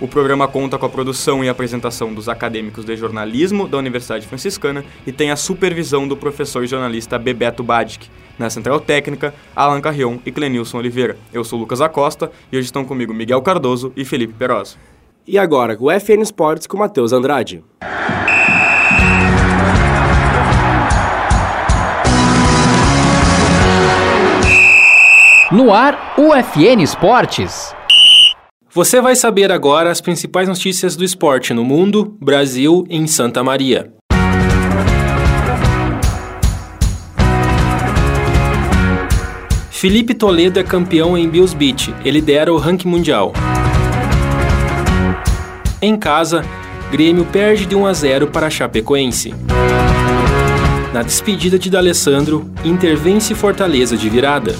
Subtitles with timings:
[0.00, 4.82] O programa conta com a produção e apresentação dos acadêmicos de jornalismo da Universidade Franciscana
[5.06, 8.08] e tem a supervisão do professor e jornalista Bebeto Badic.
[8.38, 11.18] Na Central Técnica, Alan Carrion e Clenilson Oliveira.
[11.30, 14.76] Eu sou Lucas Acosta e hoje estão comigo Miguel Cardoso e Felipe Perosa.
[15.26, 17.62] E agora, o FN Esportes com Matheus Andrade.
[25.52, 27.74] No ar, UFN Esportes.
[28.72, 33.42] Você vai saber agora as principais notícias do esporte no mundo, Brasil e em Santa
[33.42, 33.92] Maria.
[39.72, 43.32] Felipe Toledo é campeão em Bills Beach e lidera o ranking mundial.
[45.82, 46.44] Em casa,
[46.92, 49.34] Grêmio perde de 1 a 0 para a Chapecoense.
[50.92, 54.54] Na despedida de D'Alessandro, intervence Fortaleza de virada.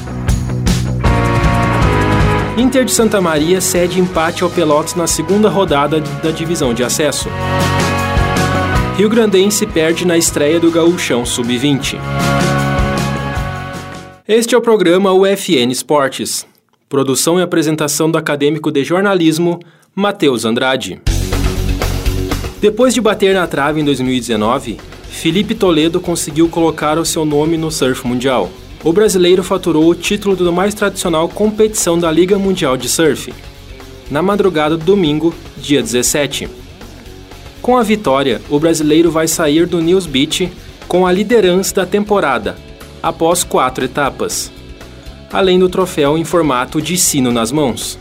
[2.60, 7.30] Inter de Santa Maria cede empate ao Pelotas na segunda rodada da divisão de acesso.
[8.98, 11.96] Rio Grandense perde na estreia do Gaúchão Sub-20.
[14.28, 16.46] Este é o programa UFN Esportes.
[16.86, 19.58] Produção e apresentação do acadêmico de jornalismo
[19.94, 21.00] Matheus Andrade.
[22.60, 24.76] Depois de bater na trave em 2019,
[25.08, 28.50] Felipe Toledo conseguiu colocar o seu nome no surf mundial
[28.82, 33.32] o brasileiro faturou o título da mais tradicional competição da Liga Mundial de Surf,
[34.10, 36.48] na madrugada do domingo, dia 17.
[37.60, 40.50] Com a vitória, o brasileiro vai sair do News Beach
[40.88, 42.56] com a liderança da temporada,
[43.02, 44.50] após quatro etapas,
[45.30, 47.98] além do troféu em formato de sino nas mãos.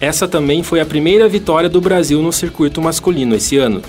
[0.00, 3.82] Essa também foi a primeira vitória do Brasil no circuito masculino esse ano.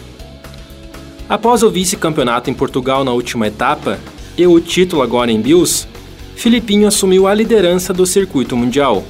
[1.30, 4.00] Após o vice-campeonato em Portugal na última etapa,
[4.38, 5.88] e o título agora em Bills,
[6.36, 9.04] Filipinho assumiu a liderança do circuito mundial.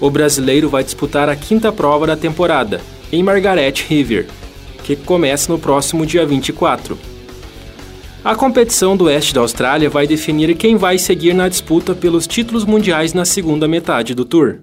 [0.00, 2.80] O brasileiro vai disputar a quinta prova da temporada,
[3.12, 4.26] em Margaret River,
[4.84, 6.98] que começa no próximo dia 24.
[8.24, 12.64] A competição do oeste da Austrália vai definir quem vai seguir na disputa pelos títulos
[12.64, 14.56] mundiais na segunda metade do Tour.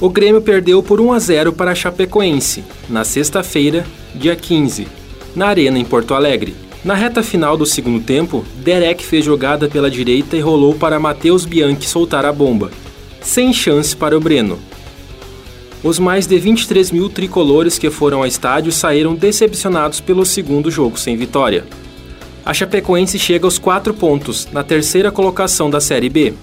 [0.00, 4.86] O Grêmio perdeu por 1 a 0 para a Chapecoense, na sexta-feira, dia 15,
[5.34, 6.54] na Arena em Porto Alegre.
[6.84, 11.46] Na reta final do segundo tempo, Derek fez jogada pela direita e rolou para Matheus
[11.46, 12.70] Bianchi soltar a bomba,
[13.22, 14.58] sem chance para o Breno.
[15.82, 20.98] Os mais de 23 mil tricolores que foram ao estádio saíram decepcionados pelo segundo jogo
[20.98, 21.64] sem vitória.
[22.44, 26.34] A Chapecoense chega aos 4 pontos, na terceira colocação da Série B.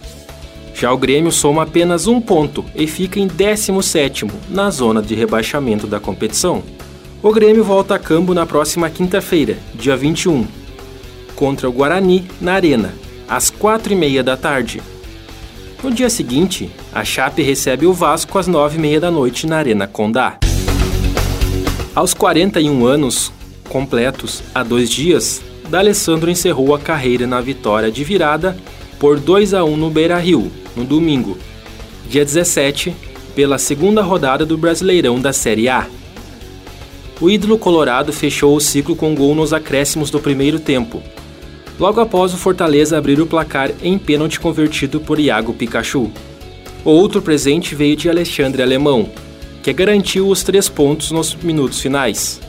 [0.74, 5.86] Já o Grêmio soma apenas um ponto e fica em 17 na zona de rebaixamento
[5.86, 6.64] da competição.
[7.24, 10.48] O Grêmio volta a campo na próxima quinta-feira, dia 21,
[11.36, 12.96] contra o Guarani na Arena,
[13.30, 14.82] às quatro e meia da tarde.
[15.84, 19.58] No dia seguinte, a Chape recebe o Vasco às nove e meia da noite na
[19.58, 20.40] Arena Condá.
[21.94, 23.32] Aos 41 anos,
[23.70, 28.58] completos há dois dias, D'Alessandro encerrou a carreira na vitória de virada
[29.00, 31.38] por 2 a 1 no Beira-Rio, no domingo,
[32.10, 32.96] dia 17,
[33.36, 35.86] pela segunda rodada do Brasileirão da Série A.
[37.22, 41.04] O ídolo colorado fechou o ciclo com gol nos acréscimos do primeiro tempo,
[41.80, 46.10] logo após o Fortaleza abrir o placar em pênalti convertido por Iago Pikachu.
[46.84, 49.08] Outro presente veio de Alexandre Alemão,
[49.62, 52.42] que garantiu os três pontos nos minutos finais.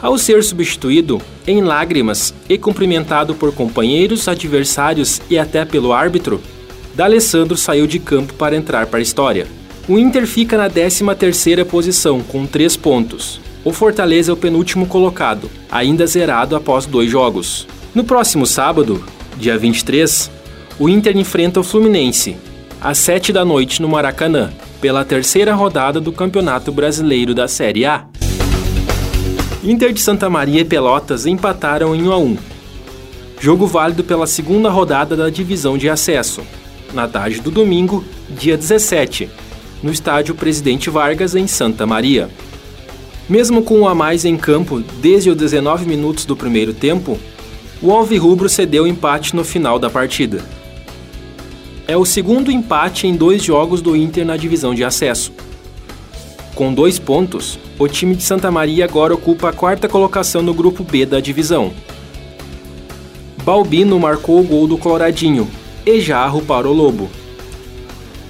[0.00, 6.40] Ao ser substituído, em lágrimas e cumprimentado por companheiros, adversários e até pelo árbitro,
[6.94, 9.46] D'Alessandro saiu de campo para entrar para a história.
[9.86, 15.50] O Inter fica na 13ª posição com três pontos, o Fortaleza é o penúltimo colocado,
[15.70, 17.66] ainda zerado após dois jogos.
[17.94, 19.02] No próximo sábado,
[19.38, 20.30] dia 23,
[20.78, 22.36] o Inter enfrenta o Fluminense,
[22.80, 28.04] às 7 da noite no Maracanã, pela terceira rodada do Campeonato Brasileiro da Série A.
[29.62, 32.36] Inter de Santa Maria e Pelotas empataram em 1 a 1.
[33.40, 36.42] Jogo válido pela segunda rodada da divisão de acesso,
[36.92, 39.30] na tarde do domingo, dia 17,
[39.82, 42.28] no estádio Presidente Vargas em Santa Maria.
[43.28, 47.18] Mesmo com um a mais em campo desde os 19 minutos do primeiro tempo,
[47.80, 50.44] o Alvirrubro cedeu empate no final da partida.
[51.86, 55.32] É o segundo empate em dois jogos do Inter na divisão de acesso.
[56.54, 60.84] Com dois pontos, o time de Santa Maria agora ocupa a quarta colocação no grupo
[60.84, 61.72] B da divisão.
[63.42, 65.48] Balbino marcou o gol do Coloradinho
[65.84, 67.10] e Jarro para o Lobo.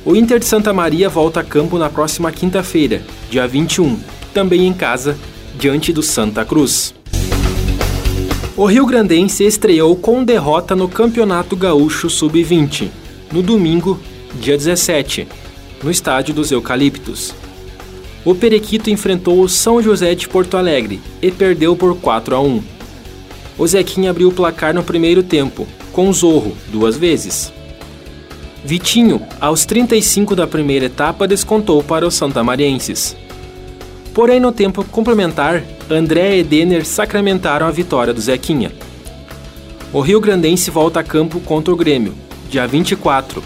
[0.05, 3.99] O Inter de Santa Maria volta a campo na próxima quinta-feira, dia 21,
[4.35, 5.17] também em casa,
[5.59, 6.93] diante do Santa Cruz.
[8.57, 12.91] O Rio Grandense estreou com derrota no Campeonato Gaúcho Sub-20,
[13.33, 13.99] no domingo,
[14.35, 15.27] dia 17,
[15.83, 17.35] no estádio dos Eucaliptos.
[18.25, 22.63] O Perequito enfrentou o São José de Porto Alegre e perdeu por 4 a 1.
[23.57, 27.53] O Zequinha abriu o placar no primeiro tempo, com Zorro duas vezes.
[28.65, 33.15] Vitinho, aos 35 da primeira etapa, descontou para os santamarienses.
[34.15, 38.73] Porém, no tempo complementar, André e Denner sacramentaram a vitória do Zequinha.
[39.93, 42.15] O Rio Grandense volta a campo contra o Grêmio,
[42.49, 43.43] dia 24,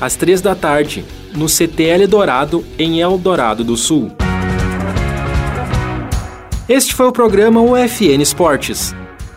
[0.00, 1.04] às 3 da tarde,
[1.34, 4.10] no CTL Dourado, em Eldorado do Sul.
[6.68, 8.94] Este foi o programa UFN Esportes.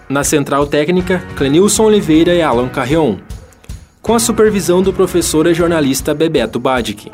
[0.09, 3.17] Na central técnica, Clenilson Oliveira e Alan Carrion.
[4.01, 7.11] Com a supervisão do professor e jornalista Bebeto Badic.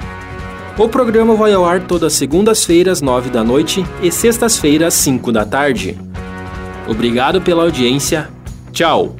[0.79, 5.97] O programa vai ao ar todas segundas-feiras, 9 da noite e sextas-feiras, 5 da tarde.
[6.87, 8.29] Obrigado pela audiência.
[8.71, 9.15] Tchau!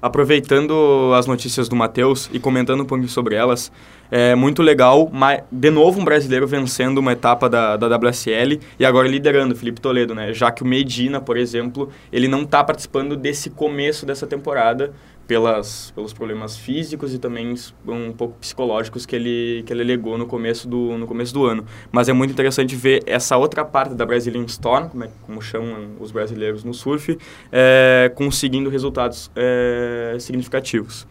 [0.00, 3.72] Aproveitando as notícias do Matheus e comentando um pouquinho sobre elas,
[4.10, 8.84] é muito legal, mas de novo um brasileiro vencendo uma etapa da, da WSL e
[8.84, 10.32] agora liderando, Felipe Toledo, né?
[10.34, 14.92] Já que o Medina, por exemplo, ele não está participando desse começo dessa temporada,
[15.26, 17.54] pelas, pelos problemas físicos e também
[17.86, 21.64] um pouco psicológicos que ele, que ele alegou no começo, do, no começo do ano.
[21.90, 25.90] Mas é muito interessante ver essa outra parte da Brazilian Storm, como, é, como chamam
[25.98, 27.18] os brasileiros no surf,
[27.50, 31.06] é, conseguindo resultados é, significativos.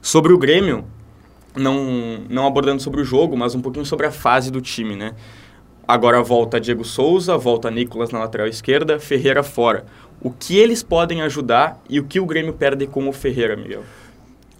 [0.00, 0.84] Sobre o Grêmio,
[1.56, 5.14] não, não abordando sobre o jogo, mas um pouquinho sobre a fase do time, né?
[5.86, 9.86] Agora volta Diego Souza, volta Nicolas na lateral esquerda, Ferreira fora
[10.20, 13.84] o que eles podem ajudar e o que o Grêmio perde com o Ferreira, Miguel?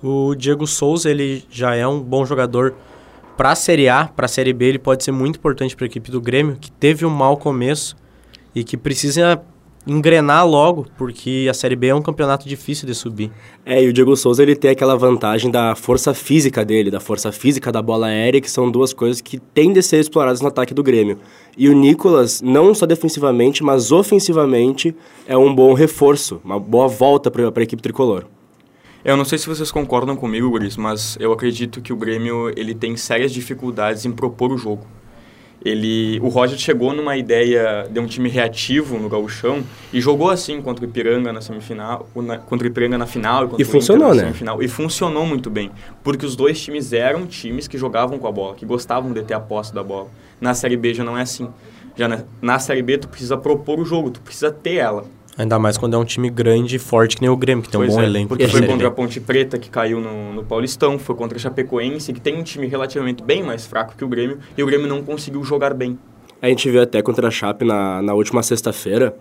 [0.02, 2.74] O Diego Souza, ele já é um bom jogador
[3.36, 5.88] para a Série A, para a Série B, ele pode ser muito importante para a
[5.88, 7.96] equipe do Grêmio, que teve um mau começo
[8.54, 9.40] e que precisa
[9.88, 13.30] engrenar logo, porque a Série B é um campeonato difícil de subir.
[13.64, 17.32] É, e o Diego Souza ele tem aquela vantagem da força física dele, da força
[17.32, 20.74] física da bola aérea, que são duas coisas que têm de ser exploradas no ataque
[20.74, 21.18] do Grêmio.
[21.56, 24.94] E o Nicolas, não só defensivamente, mas ofensivamente,
[25.26, 28.24] é um bom reforço, uma boa volta para a equipe tricolor.
[29.04, 32.74] Eu não sei se vocês concordam comigo, Guris, mas eu acredito que o Grêmio ele
[32.74, 34.84] tem sérias dificuldades em propor o jogo.
[35.64, 40.62] Ele, o Roger chegou numa ideia de um time reativo no gauchão e jogou assim
[40.62, 44.22] contra o Ipiranga na semifinal, na, contra o Ipiranga na final e, e funcionou, né?
[44.22, 45.70] Semifinal, e funcionou muito bem,
[46.04, 49.34] porque os dois times eram times que jogavam com a bola, que gostavam de ter
[49.34, 50.08] a posse da bola.
[50.40, 51.48] Na Série B já não é assim.
[51.96, 55.04] Já na, na Série B tu precisa propor o jogo, tu precisa ter ela.
[55.38, 57.78] Ainda mais quando é um time grande e forte que nem o Grêmio, que tem
[57.78, 58.28] pois um bom é, elenco.
[58.28, 62.12] Porque foi contra a Ponte Preta, que caiu no, no Paulistão, foi contra a Chapecoense,
[62.12, 65.00] que tem um time relativamente bem mais fraco que o Grêmio, e o Grêmio não
[65.00, 65.96] conseguiu jogar bem.
[66.42, 69.16] A gente viu até contra a Chape na, na última sexta-feira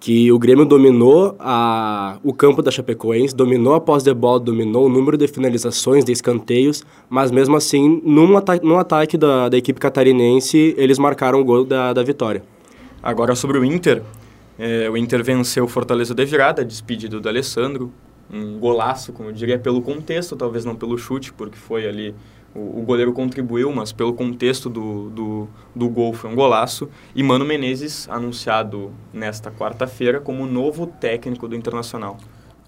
[0.00, 4.86] que o Grêmio dominou a, o campo da Chapecoense, dominou a posse de bola, dominou
[4.86, 9.58] o número de finalizações, de escanteios, mas mesmo assim, num, ata num ataque da, da
[9.58, 12.42] equipe catarinense, eles marcaram o gol da, da vitória.
[13.02, 14.02] Agora sobre o Inter,
[14.60, 17.90] é, o Inter venceu o Fortaleza de virada, despedido do Alessandro.
[18.30, 22.14] Um golaço, como eu diria, pelo contexto, talvez não pelo chute, porque foi ali.
[22.54, 26.90] O, goleiro contribuiu, mas pelo contexto do, do, do gol foi um golaço.
[27.14, 32.18] E Mano Menezes, anunciado nesta quarta-feira como novo técnico do Internacional.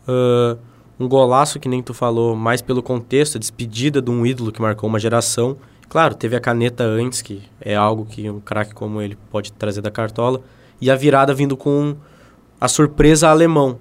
[0.08, 0.58] Uh,
[0.98, 4.62] um golaço que nem tu falou, mais pelo contexto, a despedida de um ídolo que
[4.62, 5.58] marcou uma geração.
[5.90, 9.82] Claro, teve a caneta antes, que é algo que um craque como ele pode trazer
[9.82, 10.42] da cartola
[10.82, 11.94] e a virada vindo com
[12.60, 13.78] a surpresa alemão.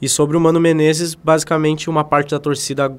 [0.00, 2.96] E sobre o Mano Menezes, basicamente uma parte da torcida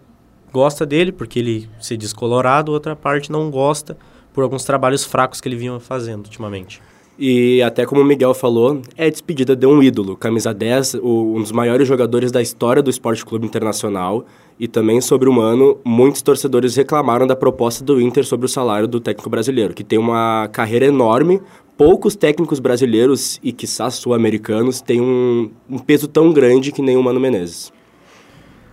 [0.51, 3.97] gosta dele, porque ele se diz colorado, outra parte não gosta
[4.33, 6.81] por alguns trabalhos fracos que ele vinha fazendo ultimamente.
[7.17, 11.41] E até como o Miguel falou, é despedida de um ídolo, camisa 10, o, um
[11.41, 14.25] dos maiores jogadores da história do Esporte Clube Internacional.
[14.59, 18.87] E também sobre o Mano, muitos torcedores reclamaram da proposta do Inter sobre o salário
[18.87, 21.41] do técnico brasileiro, que tem uma carreira enorme,
[21.77, 27.03] poucos técnicos brasileiros e, quiçá, sul-americanos têm um, um, peso tão grande que nem o
[27.03, 27.71] Mano Menezes.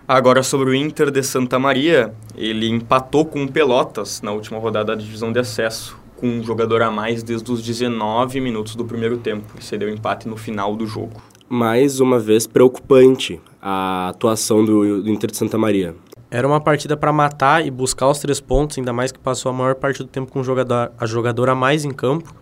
[0.07, 4.95] Agora, sobre o Inter de Santa Maria, ele empatou com o Pelotas na última rodada
[4.95, 9.17] da divisão de acesso, com um jogador a mais desde os 19 minutos do primeiro
[9.17, 11.21] tempo, e cedeu empate no final do jogo.
[11.47, 15.95] Mais uma vez preocupante a atuação do, do Inter de Santa Maria.
[16.29, 19.53] Era uma partida para matar e buscar os três pontos, ainda mais que passou a
[19.53, 22.33] maior parte do tempo com o jogador, a jogadora mais em campo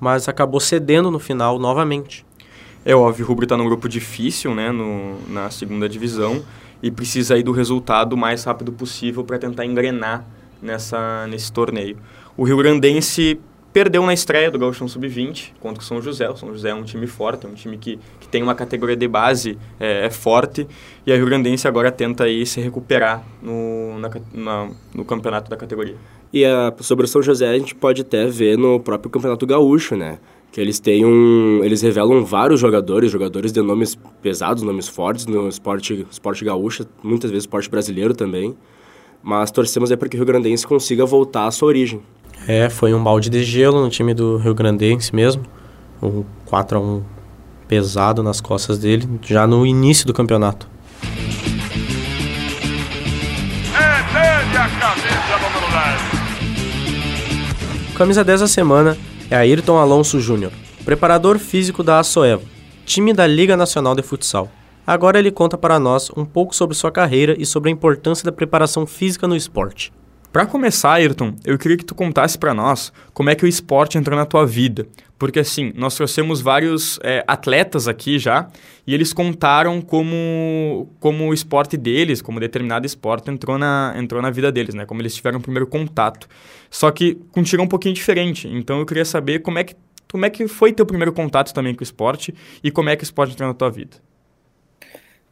[0.00, 2.24] mas acabou cedendo no final novamente.
[2.84, 6.44] É óbvio, o Rubro está num grupo difícil, né, no, na segunda divisão,
[6.82, 10.24] e precisa aí do resultado o mais rápido possível para tentar engrenar
[10.62, 11.96] nessa, nesse torneio.
[12.36, 13.40] O Rio Grandense
[13.76, 16.26] perdeu na estreia do Gauchão Sub-20 contra o São José.
[16.30, 18.96] O São José é um time forte, é um time que, que tem uma categoria
[18.96, 20.66] de base é, é forte.
[21.04, 25.58] E a Rio Grandense agora tenta aí se recuperar no, na, na, no campeonato da
[25.58, 25.96] categoria.
[26.32, 29.96] E a, sobre o São José a gente pode até ver no próprio Campeonato Gaúcho,
[29.96, 30.18] né?
[30.52, 31.60] Que eles têm um.
[31.62, 37.30] Eles revelam vários jogadores, jogadores de nomes pesados, nomes fortes no esporte, esporte gaúcho, muitas
[37.30, 38.56] vezes esporte brasileiro também.
[39.22, 42.00] Mas torcemos é para que o Rio Grandense consiga voltar à sua origem.
[42.46, 45.44] É, foi um balde de gelo no time do Rio Grandense mesmo.
[46.02, 47.02] Um 4 a 1
[47.66, 50.68] pesado nas costas dele, já no início do campeonato.
[57.96, 58.94] Camisa 10 da semana
[59.30, 60.52] é Ayrton Alonso Júnior,
[60.84, 62.42] preparador físico da Açoeva,
[62.84, 64.50] time da Liga Nacional de Futsal.
[64.86, 68.30] Agora ele conta para nós um pouco sobre sua carreira e sobre a importância da
[68.30, 69.94] preparação física no esporte.
[70.36, 73.96] Para começar, Ayrton, eu queria que tu contasse para nós como é que o esporte
[73.96, 74.86] entrou na tua vida.
[75.18, 78.46] Porque assim, nós trouxemos vários é, atletas aqui já
[78.86, 84.28] e eles contaram como, como o esporte deles, como determinado esporte entrou na, entrou na
[84.28, 84.84] vida deles, né?
[84.84, 86.28] Como eles tiveram o primeiro contato.
[86.68, 88.46] Só que contigo é um pouquinho diferente.
[88.46, 89.74] Então eu queria saber como é que,
[90.06, 93.02] como é que foi teu primeiro contato também com o esporte e como é que
[93.02, 93.96] o esporte entrou na tua vida.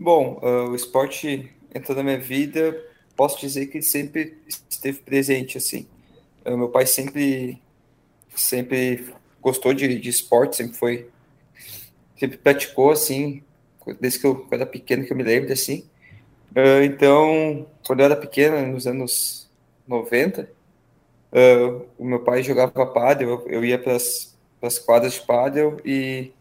[0.01, 2.75] Bom, uh, o esporte entrou na minha vida
[3.16, 5.87] posso dizer que ele sempre esteve presente, assim.
[6.44, 7.61] O é, meu pai sempre,
[8.35, 11.09] sempre gostou de, de esporte, sempre foi,
[12.18, 13.42] sempre praticou, assim,
[14.00, 15.85] desde que eu era pequeno, que eu me lembro, assim.
[16.52, 19.50] Uh, então, quando eu era pequeno, nos anos
[19.87, 20.47] 90, uh,
[21.33, 26.33] ah, o meu pai jogava pádel, eu, eu ia para as quadras de pádel e,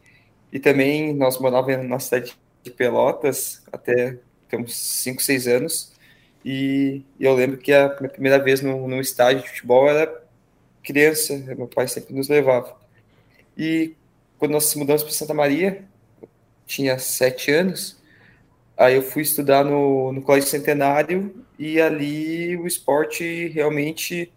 [0.52, 4.20] e também nós morávamos na cidade de Pelotas até
[4.54, 5.93] uns 5, 6 anos
[6.44, 10.24] e, eu lembro que a minha primeira vez no, no estádio de futebol era
[10.84, 12.76] criança, meu pai sempre nos levava.
[13.58, 13.96] E
[14.38, 15.86] quando nós mudamos para Santa Maria,
[16.66, 17.98] tinha sete anos,
[18.76, 24.32] aí eu fui estudar no, no Colégio Centenário e ali o esporte realmente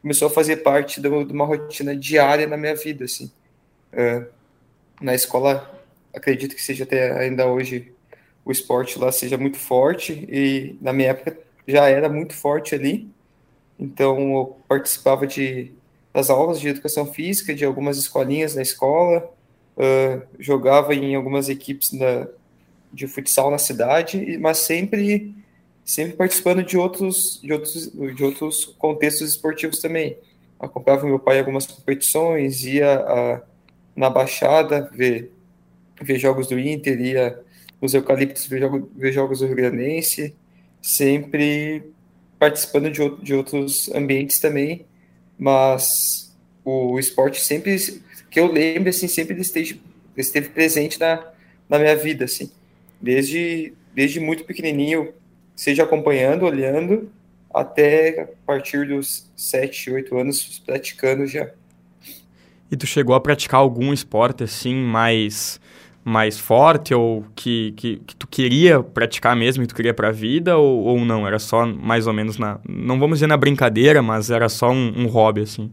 [0.00, 3.30] começou a fazer parte de uma rotina diária na minha vida, assim.
[3.92, 4.24] Uh,
[5.00, 7.92] na escola, acredito que seja até ainda hoje
[8.44, 13.08] o esporte lá seja muito forte e na minha época já era muito forte ali.
[13.78, 15.72] Então eu participava de
[16.12, 19.32] das aulas de educação física de algumas escolinhas na escola,
[19.76, 22.26] uh, jogava em algumas equipes na,
[22.92, 25.34] de futsal na cidade, mas sempre
[25.84, 30.16] sempre participando de outros de outros de outros contextos esportivos também.
[30.58, 33.40] Acompanhava meu pai em algumas competições, ia a,
[33.96, 35.32] na Baixada ver
[36.02, 37.40] ver jogos do Inter, ia
[37.80, 38.48] nos Eucaliptos
[39.12, 39.56] jogos do Rio
[40.82, 41.82] sempre
[42.38, 44.86] participando de, de outros ambientes também,
[45.38, 46.34] mas
[46.64, 47.76] o esporte sempre,
[48.30, 49.80] que eu lembro, assim, sempre esteve,
[50.16, 51.24] esteve presente na,
[51.68, 52.50] na minha vida, assim,
[53.00, 55.12] desde, desde muito pequenininho,
[55.54, 57.10] seja acompanhando, olhando,
[57.52, 61.50] até a partir dos 7, 8 anos praticando já.
[62.70, 65.60] E tu chegou a praticar algum esporte assim mais
[66.04, 70.12] mais forte ou que, que, que, tu queria praticar mesmo, que tu queria para a
[70.12, 71.26] vida ou, ou não?
[71.26, 74.92] Era só mais ou menos na, não vamos dizer na brincadeira, mas era só um,
[74.96, 75.70] um hobby assim.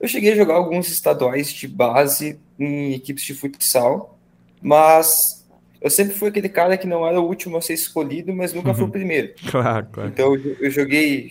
[0.00, 4.18] Eu cheguei a jogar alguns estaduais de base em equipes de futsal,
[4.60, 5.46] mas
[5.80, 8.74] eu sempre fui aquele cara que não era o último a ser escolhido, mas nunca
[8.74, 9.32] fui o primeiro.
[9.50, 10.08] claro, claro.
[10.08, 11.30] Então eu joguei,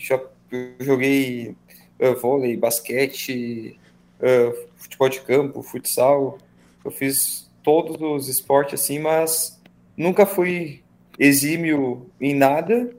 [0.51, 1.55] eu joguei
[1.99, 3.77] uh, vôlei, basquete,
[4.19, 6.37] uh, futebol de campo, futsal.
[6.83, 9.61] Eu fiz todos os esportes assim, mas
[9.95, 10.81] nunca fui
[11.19, 12.89] exímio em nada,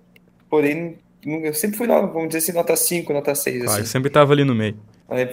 [0.48, 3.64] porém eu sempre fui, vamos dizer assim, nota 5, nota 6.
[3.64, 3.90] Claro, assim.
[3.90, 4.76] sempre estava ali no meio.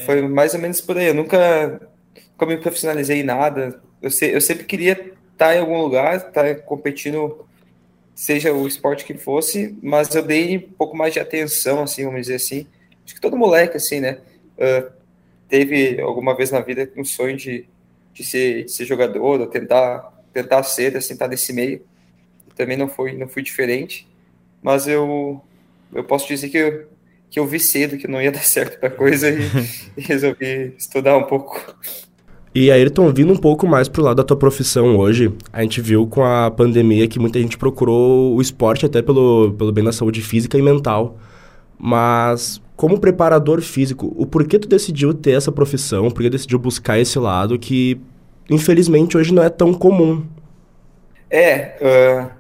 [0.06, 1.08] Foi mais ou menos por aí.
[1.08, 1.82] Eu nunca,
[2.32, 3.82] nunca me profissionalizei em nada.
[4.02, 7.46] Eu, se, eu sempre queria estar em algum lugar, estar competindo,
[8.14, 12.22] seja o esporte que fosse, mas eu dei um pouco mais de atenção, assim, vamos
[12.22, 12.68] dizer assim.
[13.04, 14.20] Acho que todo moleque, assim, né?
[14.58, 14.92] Uh,
[15.48, 17.66] teve alguma vez na vida um sonho de
[18.14, 21.82] de ser, de ser jogador, ou tentar, tentar ser, assim, estar nesse meio.
[22.56, 24.08] Também não foi, não fui diferente,
[24.62, 25.42] mas eu,
[25.94, 26.88] eu posso dizer que eu,
[27.30, 29.40] que eu vi cedo que não ia dar certo para coisa e,
[29.98, 31.76] e, resolvi estudar um pouco.
[32.54, 36.08] E Ayrton, vindo um pouco mais pro lado da tua profissão hoje, a gente viu
[36.08, 40.22] com a pandemia que muita gente procurou o esporte até pelo, pelo bem da saúde
[40.22, 41.18] física e mental.
[41.78, 46.98] Mas como preparador físico, o porquê tu decidiu ter essa profissão, por que decidiu buscar
[46.98, 48.00] esse lado que,
[48.50, 50.26] infelizmente, hoje não é tão comum?
[51.30, 52.32] É, uh,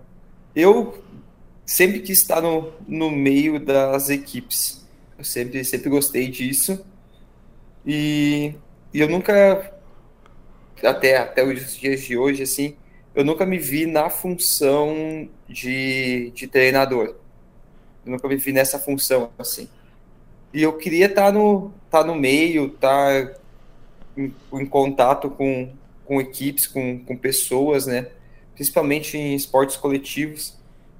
[0.55, 1.03] eu
[1.65, 4.87] sempre quis estar no, no meio das equipes.
[5.17, 6.85] Eu sempre, sempre gostei disso.
[7.85, 8.53] E,
[8.93, 9.73] e eu nunca,
[10.81, 12.77] até, até os dias de hoje, assim,
[13.13, 17.15] eu nunca me vi na função de, de treinador.
[18.05, 19.67] Eu nunca me vi nessa função, assim.
[20.53, 23.35] E eu queria estar no, estar no meio, estar
[24.17, 25.71] em, em contato com,
[26.05, 28.07] com equipes, com, com pessoas, né?
[28.55, 30.59] Principalmente em esportes coletivos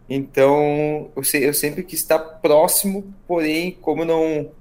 [0.10, 4.52] então, eu, eu sempre quis estar próximo, porém, como não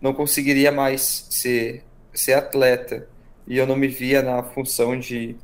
[0.00, 1.82] não conseguiria mais ser,
[2.14, 3.08] ser atleta
[3.48, 5.34] e eu não me via na função de,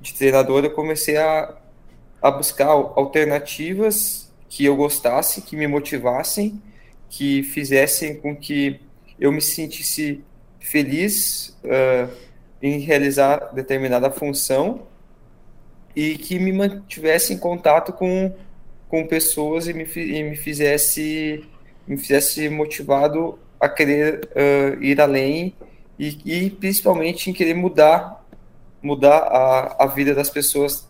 [0.00, 1.54] de treinador, eu comecei a,
[2.22, 6.60] a buscar alternativas que eu gostasse, que me motivassem,
[7.08, 8.80] que fizessem com que
[9.18, 10.22] eu me sentisse
[10.60, 12.12] feliz uh,
[12.62, 14.86] em realizar determinada função
[15.94, 18.32] e que me mantivesse em contato com
[18.88, 21.44] com pessoas e me, e me fizesse
[21.86, 25.54] me fizesse motivado a querer uh, ir além
[25.98, 28.24] e, e, principalmente em querer mudar
[28.80, 30.88] mudar a, a vida das pessoas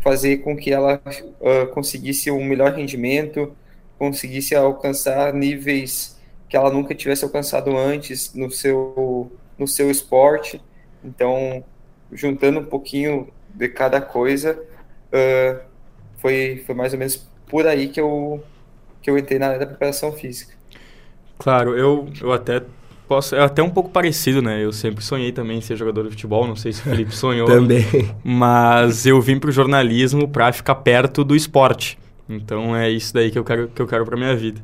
[0.00, 1.00] fazer com que ela
[1.40, 3.56] uh, conseguisse um melhor rendimento
[3.98, 10.60] conseguisse alcançar níveis que ela nunca tivesse alcançado antes no seu no seu esporte
[11.04, 11.64] então
[12.12, 14.58] juntando um pouquinho de cada coisa
[15.12, 15.68] uh,
[16.18, 18.42] foi, foi mais ou menos por aí que eu,
[19.00, 20.54] que eu entrei na área da preparação física.
[21.38, 22.62] Claro, eu, eu até
[23.06, 23.34] posso.
[23.34, 24.62] É até um pouco parecido, né?
[24.62, 27.46] Eu sempre sonhei também em ser jogador de futebol, não sei se o Felipe sonhou.
[27.46, 27.84] também.
[28.24, 31.98] Mas eu vim para o jornalismo para ficar perto do esporte.
[32.28, 34.60] Então é isso daí que eu quero, que eu quero para minha vida.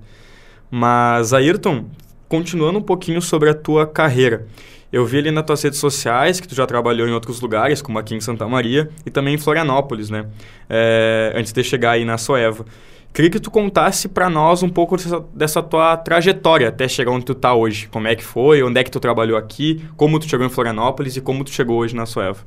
[0.71, 1.87] Mas, Ayrton,
[2.29, 4.47] continuando um pouquinho sobre a tua carreira.
[4.93, 7.99] Eu vi ali nas tuas redes sociais que tu já trabalhou em outros lugares, como
[7.99, 10.27] aqui em Santa Maria e também em Florianópolis, né?
[10.71, 12.65] É, antes de chegar aí na Soeva.
[13.13, 17.25] Queria que tu contasse para nós um pouco dessa, dessa, tua trajetória até chegar onde
[17.25, 17.89] tu tá hoje.
[17.89, 21.17] Como é que foi, onde é que tu trabalhou aqui, como tu chegou em Florianópolis
[21.17, 22.41] e como tu chegou hoje na Soeva.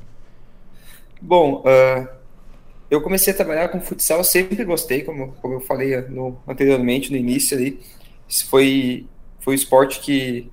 [1.20, 2.17] Bom, uh,
[2.90, 7.16] eu comecei a trabalhar com futsal, sempre gostei, como, como eu falei no, anteriormente, no
[7.16, 7.80] início ali.
[8.28, 9.06] Isso foi,
[9.40, 10.50] foi o esporte que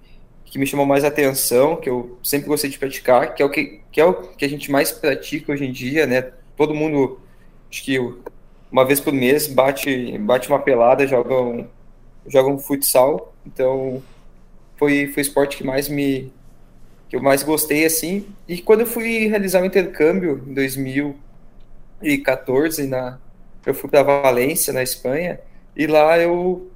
[0.55, 3.81] que me chamou mais atenção, que eu sempre gostei de praticar, que é o que,
[3.91, 6.31] que, é o que a gente mais pratica hoje em dia, né?
[6.55, 7.19] Todo mundo,
[7.69, 7.99] acho que
[8.71, 11.67] uma vez por mês, bate, bate uma pelada, joga um,
[12.25, 13.35] joga um futsal.
[13.45, 14.01] Então,
[14.77, 16.31] foi, foi o esporte que mais me
[17.09, 18.25] que eu mais gostei, assim.
[18.47, 20.53] E quando eu fui realizar o intercâmbio em
[21.99, 23.19] 2014, na,
[23.65, 25.39] eu fui para Valência, na Espanha,
[25.75, 26.69] e lá eu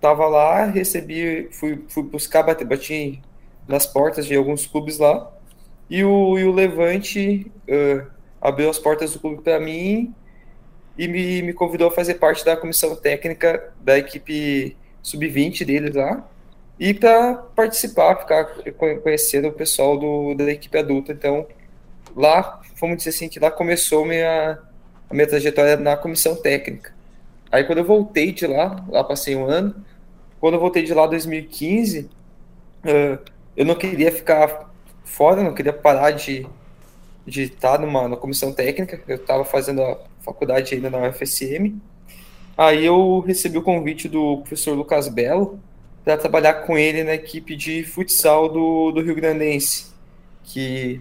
[0.00, 3.22] tava lá, recebi, fui, fui buscar, bati, bati
[3.66, 5.32] nas portas de alguns clubes lá,
[5.88, 8.06] e o, e o Levante uh,
[8.40, 10.14] abriu as portas do clube para mim
[10.98, 16.28] e me, me convidou a fazer parte da comissão técnica da equipe sub-20 deles lá,
[16.78, 18.44] e para participar, ficar
[19.02, 21.12] conhecendo o pessoal do, da equipe adulta.
[21.12, 21.46] Então,
[22.14, 24.58] lá, vamos dizer assim, que lá começou minha,
[25.08, 26.94] a minha trajetória na comissão técnica.
[27.50, 29.74] Aí quando eu voltei de lá, lá passei um ano,
[30.40, 33.18] quando eu voltei de lá em 2015, uh,
[33.56, 34.70] eu não queria ficar
[35.04, 36.46] fora, não queria parar de,
[37.26, 41.80] de estar numa, numa comissão técnica, eu estava fazendo a faculdade ainda na UFSM.
[42.56, 45.60] Aí eu recebi o convite do professor Lucas Belo
[46.04, 49.86] para trabalhar com ele na equipe de futsal do, do Rio Grandense,
[50.44, 51.00] que,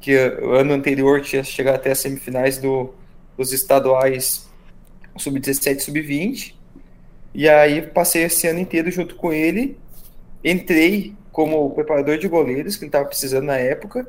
[0.00, 2.94] que ano anterior tinha chegado até as semifinais do,
[3.36, 4.48] dos estaduais
[5.16, 6.54] sub-17 sub-20.
[7.34, 9.78] E aí passei esse ano inteiro junto com ele.
[10.44, 14.08] Entrei como preparador de goleiros, que ele estava precisando na época.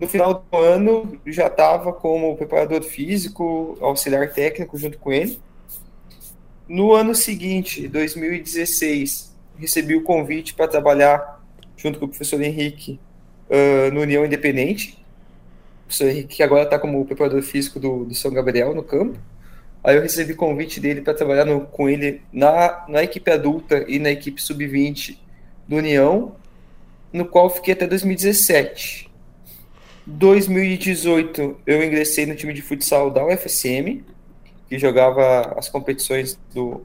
[0.00, 5.38] No final do ano, já estava como preparador físico, auxiliar técnico junto com ele.
[6.66, 11.42] No ano seguinte, 2016, recebi o convite para trabalhar
[11.76, 12.98] junto com o professor Henrique
[13.50, 15.03] uh, no União Independente.
[15.86, 19.18] Professor Henrique, que agora está como preparador físico do, do São Gabriel no campo.
[19.82, 23.98] Aí eu recebi convite dele para trabalhar no, com ele na, na equipe adulta e
[23.98, 25.18] na equipe sub-20
[25.68, 26.36] do União,
[27.12, 29.10] no qual fiquei até 2017.
[30.06, 34.02] 2018 eu ingressei no time de futsal da UFSM,
[34.68, 36.82] que jogava as competições do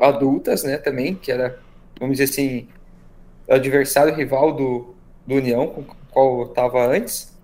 [0.00, 1.60] adultas, né, também, que era,
[1.98, 2.68] vamos dizer assim,
[3.48, 4.94] adversário rival do,
[5.26, 7.35] do União, com o qual eu estava antes.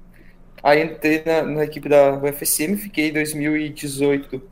[0.62, 4.42] Aí entrei na, na equipe da UFSM, fiquei em 2018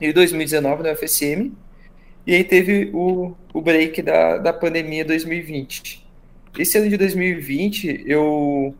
[0.00, 1.52] e 2019 na UFSM.
[2.26, 6.06] E aí teve o, o break da, da pandemia 2020.
[6.58, 8.74] Esse ano de 2020, eu,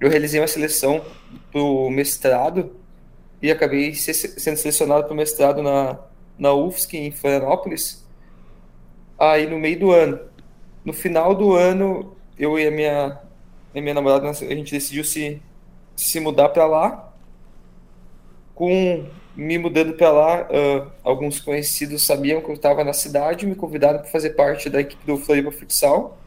[0.00, 1.04] eu realizei uma seleção
[1.50, 2.76] para o mestrado
[3.40, 5.98] e acabei sendo selecionado para o mestrado na,
[6.38, 8.04] na UFSC, em Florianópolis,
[9.18, 10.20] aí no meio do ano.
[10.84, 13.18] No final do ano, eu e a minha,
[13.74, 15.40] a minha namorada, a gente decidiu se,
[15.98, 17.12] se mudar para lá.
[18.54, 19.04] Com
[19.36, 24.00] me mudando para lá, uh, alguns conhecidos sabiam que eu estava na cidade, me convidaram
[24.00, 26.18] para fazer parte da equipe do Floripa Futsal,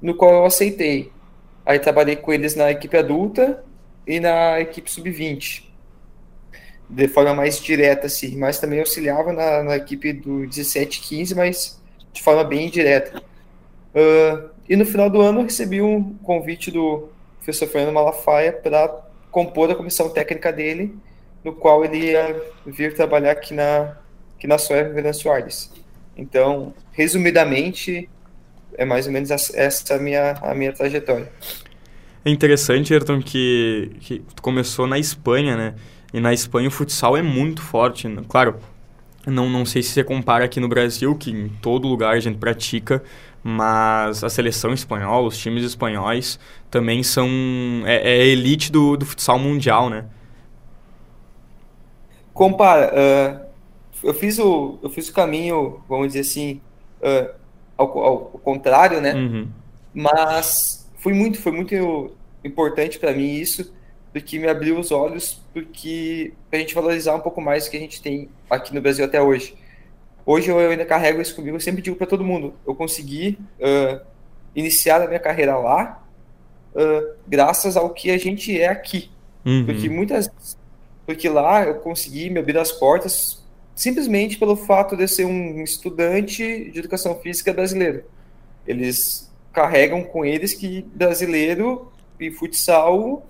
[0.00, 1.12] no qual eu aceitei.
[1.66, 3.62] Aí trabalhei com eles na equipe adulta
[4.06, 5.64] e na equipe sub-20,
[6.88, 11.80] de forma mais direta, assim, mas também auxiliava na, na equipe do 17-15, mas
[12.12, 13.22] de forma bem direta.
[13.94, 17.08] Uh, e no final do ano recebi um convite do
[17.44, 18.88] professor Fernando Malafaia para
[19.30, 20.96] compor a comissão técnica dele
[21.44, 23.96] no qual ele ia vir trabalhar aqui na,
[24.36, 25.70] aqui na Suécia Venâncio Aires.
[26.16, 28.08] Então, resumidamente,
[28.78, 31.30] é mais ou menos essa a minha, a minha trajetória.
[32.24, 35.74] É interessante, Ayrton, que, que tu começou na Espanha, né?
[36.14, 38.08] E na Espanha o futsal é muito forte.
[38.08, 38.22] Né?
[38.26, 38.58] Claro,
[39.26, 42.38] não, não sei se você compara aqui no Brasil, que em todo lugar a gente
[42.38, 43.02] pratica,
[43.44, 47.28] mas a seleção espanhola, os times espanhóis também são...
[47.84, 50.06] É, é elite do, do futsal mundial, né?
[52.34, 56.60] compara, uh, eu fiz o eu fiz o caminho, vamos dizer assim,
[57.00, 57.32] uh,
[57.78, 59.14] ao, ao, contrário, né?
[59.14, 59.48] Uhum.
[59.94, 62.12] Mas foi muito, foi muito
[62.44, 63.72] importante para mim isso,
[64.12, 67.80] porque me abriu os olhos, porque a gente valorizar um pouco mais o que a
[67.80, 69.56] gente tem aqui no Brasil até hoje.
[70.26, 74.00] Hoje eu ainda carrego isso comigo, eu sempre digo para todo mundo, eu consegui uh,
[74.54, 76.02] iniciar a minha carreira lá,
[77.28, 79.10] graças ao que a gente é aqui.
[79.44, 79.66] Uhum.
[79.66, 80.28] Porque muitas
[81.06, 83.42] porque lá eu consegui me abrir as portas
[83.74, 88.04] simplesmente pelo fato de eu ser um estudante de educação física brasileiro.
[88.66, 93.26] Eles carregam com eles que brasileiro e futsal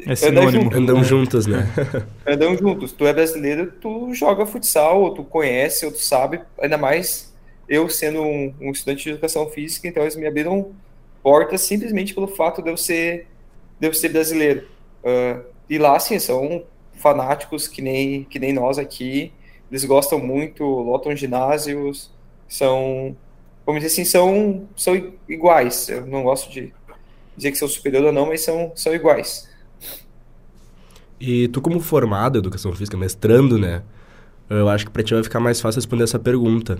[0.00, 1.04] é andam, juntos, andam né?
[1.04, 1.72] juntos, né?
[2.26, 2.92] andam juntos.
[2.92, 7.34] Tu é brasileiro, tu joga futsal, ou tu conhece, ou tu sabe, ainda mais
[7.68, 10.72] eu sendo um, um estudante de educação física, então eles me abriram
[11.22, 13.26] portas simplesmente pelo fato de eu ser,
[13.80, 14.66] de eu ser brasileiro.
[15.02, 16.62] Uh, e lá, assim, são
[16.94, 19.32] fanáticos que nem, que nem nós aqui.
[19.70, 22.10] Eles gostam muito, lotam ginásios,
[22.48, 23.16] são,
[23.64, 25.88] vamos dizer assim, são, são iguais.
[25.88, 26.72] Eu não gosto de
[27.36, 29.48] dizer que são superior ou não, mas são, são iguais.
[31.20, 33.82] E tu, como formado em educação física, mestrando, né?
[34.48, 36.78] Eu acho que para ti vai ficar mais fácil responder essa pergunta.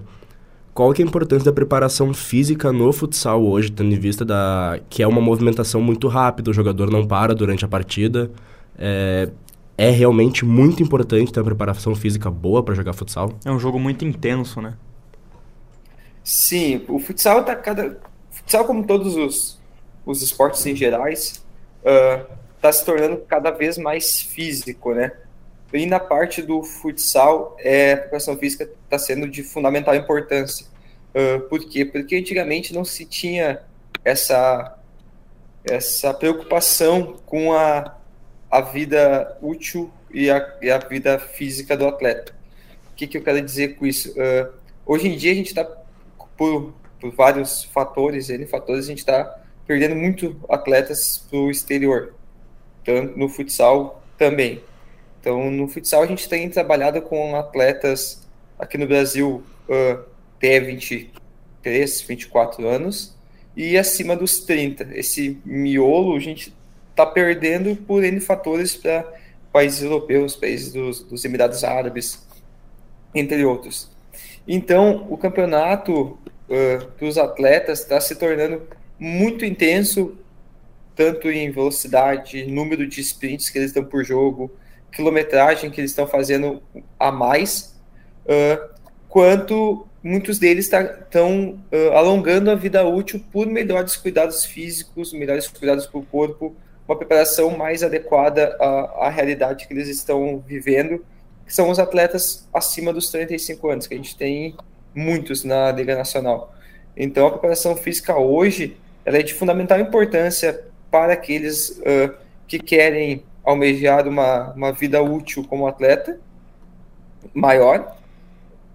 [0.73, 4.79] Qual que é a importância da preparação física no futsal hoje, tendo em vista da
[4.91, 8.31] que é uma movimentação muito rápida, o jogador não para durante a partida.
[8.79, 9.31] É,
[9.79, 13.39] é realmente muito importante ter uma preparação física boa para jogar futsal?
[13.45, 14.75] É um jogo muito intenso, né?
[16.23, 17.99] Sim, o futsal tá cada.
[18.31, 19.59] futsal, como todos os,
[20.05, 21.45] os esportes em gerais,
[21.83, 22.27] uh,
[22.61, 25.13] tá se tornando cada vez mais físico, né?
[25.73, 30.67] E na parte do futsal, é, a preparação física está sendo de fundamental importância.
[31.15, 31.85] Uh, por quê?
[31.85, 33.61] Porque antigamente não se tinha
[34.05, 34.79] essa,
[35.65, 37.97] essa preocupação com a
[38.51, 42.33] a vida útil e a, e a vida física do atleta.
[42.93, 44.13] O que, que eu quero dizer com isso?
[44.13, 44.53] Uh,
[44.87, 45.65] hoje em dia a gente está,
[46.37, 52.15] por, por, vários fatores, N fatores, a gente está perdendo muito atletas para o exterior,
[53.17, 54.63] no futsal também.
[55.21, 58.27] Então, no futsal a gente tem trabalhado com atletas
[58.59, 60.05] aqui no Brasil uh,
[60.37, 63.17] até 23, 24 anos
[63.57, 64.89] e acima dos 30.
[64.95, 66.55] Esse miolo a gente
[66.91, 69.05] está perdendo por N fatores para
[69.53, 72.25] países europeus, países dos, dos Emirados Árabes,
[73.15, 73.91] entre outros.
[74.47, 76.19] Então, o campeonato
[76.49, 78.63] uh, dos atletas está se tornando
[78.99, 80.17] muito intenso,
[80.97, 84.51] tanto em velocidade, número de sprints que eles dão por jogo,
[84.91, 86.63] quilometragem que eles estão fazendo
[86.99, 87.79] a mais,
[88.25, 88.75] uh,
[89.09, 91.21] quanto muitos deles estão tá,
[91.77, 96.57] uh, alongando a vida útil por melhores cuidados físicos, melhores cuidados para o corpo,
[96.89, 101.05] uma preparação mais adequada à, à realidade que eles estão vivendo,
[101.45, 104.57] que são os atletas acima dos 35 anos, que a gente tem
[104.95, 106.55] muitos na Liga Nacional.
[106.97, 110.65] Então, a preparação física hoje ela é de fundamental importância
[110.97, 112.15] para aqueles uh,
[112.49, 116.19] que querem almejar uma, uma vida útil como atleta
[117.35, 117.99] maior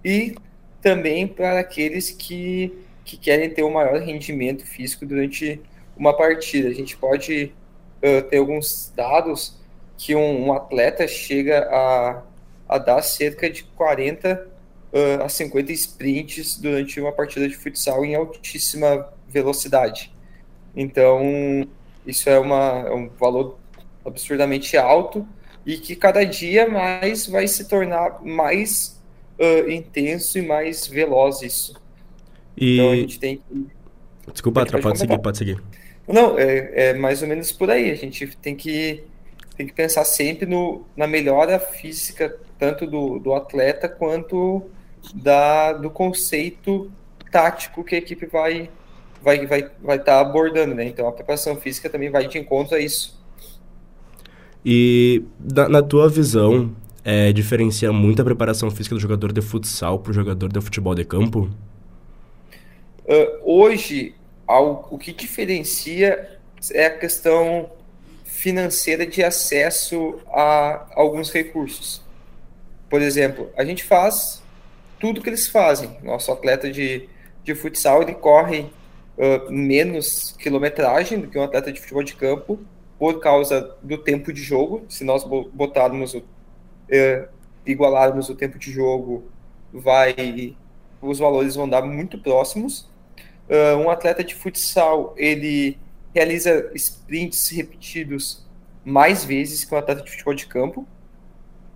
[0.05, 0.35] e
[0.83, 2.71] também para aqueles que,
[3.03, 5.59] que querem ter um maior rendimento físico durante
[5.97, 6.69] uma partida.
[6.69, 7.51] A gente pode
[8.03, 9.59] uh, tem alguns dados
[9.97, 12.21] que um, um, atleta chega a,
[12.69, 14.47] a dar cerca de 40
[14.93, 20.13] uh, a 50 sprints durante uma partida de futsal em altíssima velocidade.
[20.75, 21.67] Então,
[22.05, 23.57] isso é, uma, é um valor
[24.05, 25.27] absurdamente alto
[25.65, 28.99] e que cada dia mais vai se tornar mais
[29.39, 31.79] uh, intenso e mais veloz isso.
[32.57, 32.75] E...
[32.75, 33.67] Então a gente tem que...
[34.31, 35.63] Desculpa, pode, pode seguir, pode seguir.
[36.07, 37.91] Não, é, é, mais ou menos por aí.
[37.91, 39.03] A gente tem que,
[39.55, 44.63] tem que pensar sempre no, na melhora física, tanto do, do atleta quanto
[45.13, 46.91] da, do conceito
[47.31, 48.69] tático que a equipe vai
[49.21, 50.85] vai vai vai estar tá abordando, né?
[50.85, 53.19] Então a preparação física também vai de encontro a isso.
[54.65, 59.99] E na, na tua visão, é, diferencia muito a preparação física do jogador de futsal
[59.99, 61.49] para o jogador de futebol de campo?
[63.05, 64.13] Uh, hoje,
[64.47, 66.37] ao, o que diferencia
[66.73, 67.71] é a questão
[68.23, 72.01] financeira de acesso a alguns recursos.
[72.89, 74.41] Por exemplo, a gente faz
[74.99, 75.97] tudo que eles fazem.
[76.03, 77.09] Nosso atleta de,
[77.43, 78.67] de futsal ele corre
[79.17, 82.59] uh, menos quilometragem do que um atleta de futebol de campo
[82.97, 84.85] por causa do tempo de jogo.
[84.89, 87.27] Se nós botarmos o, uh,
[87.65, 89.23] igualarmos o tempo de jogo,
[89.73, 90.55] vai
[91.01, 92.87] os valores vão dar muito próximos.
[93.49, 95.77] Uh, um atleta de futsal ele
[96.13, 98.45] realiza sprints repetidos
[98.83, 100.87] mais vezes que um atleta de futebol de campo.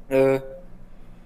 [0.10, 0.56] Uh,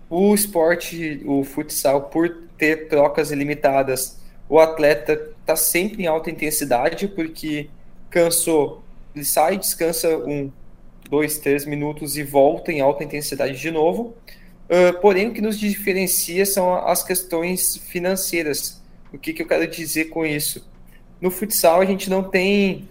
[0.09, 5.15] o esporte, o futsal, por ter trocas ilimitadas, o atleta
[5.49, 7.69] está sempre em alta intensidade porque
[8.09, 8.83] cansou,
[9.15, 10.51] ele sai, descansa um,
[11.09, 14.15] dois, três minutos e volta em alta intensidade de novo.
[14.69, 18.79] Uh, porém, o que nos diferencia são as questões financeiras.
[19.11, 20.69] O que, que eu quero dizer com isso?
[21.19, 22.87] No futsal, a gente não tem.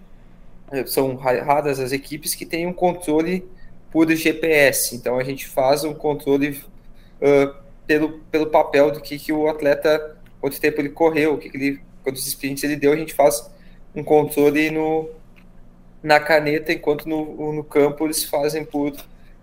[0.73, 3.47] Eh, são raras as equipes que têm um controle
[3.93, 4.97] por GPS.
[4.97, 6.61] Então, a gente faz um controle
[7.23, 7.55] uh,
[7.87, 11.57] pelo, pelo papel do que, que o atleta, quanto tempo ele correu, o que, que
[11.57, 13.51] ele, quantos sprints ele deu, a gente faz
[13.95, 15.11] um controle no,
[16.03, 18.93] na caneta, enquanto no, no campo eles fazem por,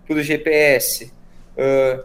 [0.04, 1.12] por GPS.
[1.56, 2.04] Uh,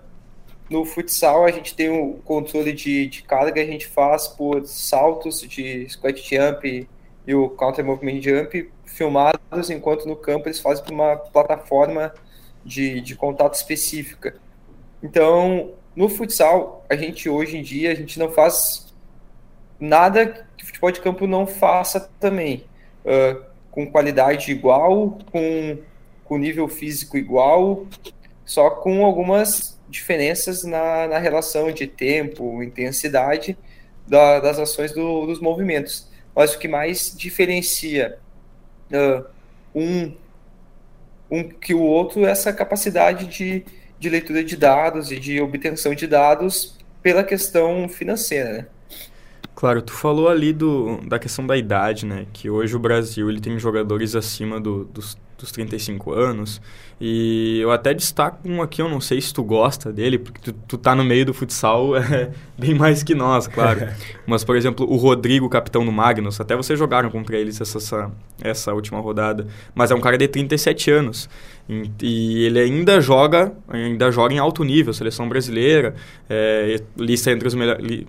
[0.70, 5.42] no futsal a gente tem o controle de, de carga, a gente faz por saltos
[5.42, 6.88] de squat jump
[7.26, 12.14] e o counter movement jump filmados, enquanto no campo eles fazem por uma plataforma
[12.64, 14.36] de, de contato específica.
[15.02, 18.94] Então, no futsal, a gente hoje em dia, a gente não faz
[19.80, 22.64] nada que o futebol de campo não faça também.
[23.04, 25.80] Uh, com qualidade igual, com,
[26.24, 27.88] com nível físico igual,
[28.46, 33.58] só com algumas diferenças na, na relação de tempo, intensidade
[34.08, 36.08] da, das ações do, dos movimentos.
[36.36, 38.20] Mas o que mais diferencia
[38.92, 39.26] uh,
[39.74, 40.14] um,
[41.30, 43.66] um que o outro é essa capacidade de
[44.02, 48.68] de leitura de dados e de obtenção de dados pela questão financeira, né?
[49.56, 52.26] Claro, tu falou ali do, da questão da idade, né?
[52.34, 56.62] Que hoje o Brasil ele tem jogadores acima do, dos, dos 35 anos.
[57.00, 60.54] E eu até destaco um aqui, eu não sei se tu gosta dele, porque tu,
[60.68, 63.88] tu tá no meio do futsal é, bem mais que nós, claro.
[64.26, 68.12] Mas, por exemplo, o Rodrigo, capitão do Magnus, até vocês jogaram contra eles essa, essa,
[68.42, 69.48] essa última rodada.
[69.76, 71.30] Mas é um cara de 37 anos.
[71.68, 75.96] E, e ele ainda joga, ainda joga em alto nível, seleção brasileira,
[76.30, 78.06] é, lista entre os melhores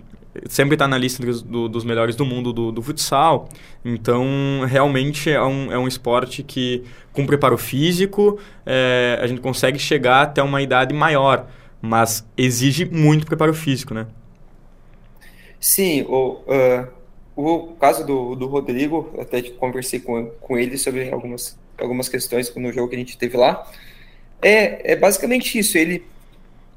[0.47, 3.49] sempre está na lista dos, do, dos melhores do mundo do, do, futsal.
[3.83, 4.25] Então,
[4.67, 10.23] realmente é um, é um esporte que, com preparo físico, é, a gente consegue chegar
[10.23, 11.47] até uma idade maior,
[11.81, 14.07] mas exige muito preparo físico, né?
[15.59, 16.87] Sim, o, uh,
[17.35, 22.71] o caso do, do Rodrigo, até conversei com, com ele sobre algumas, algumas questões no
[22.71, 23.65] jogo que a gente teve lá.
[24.41, 26.03] É, é basicamente isso, ele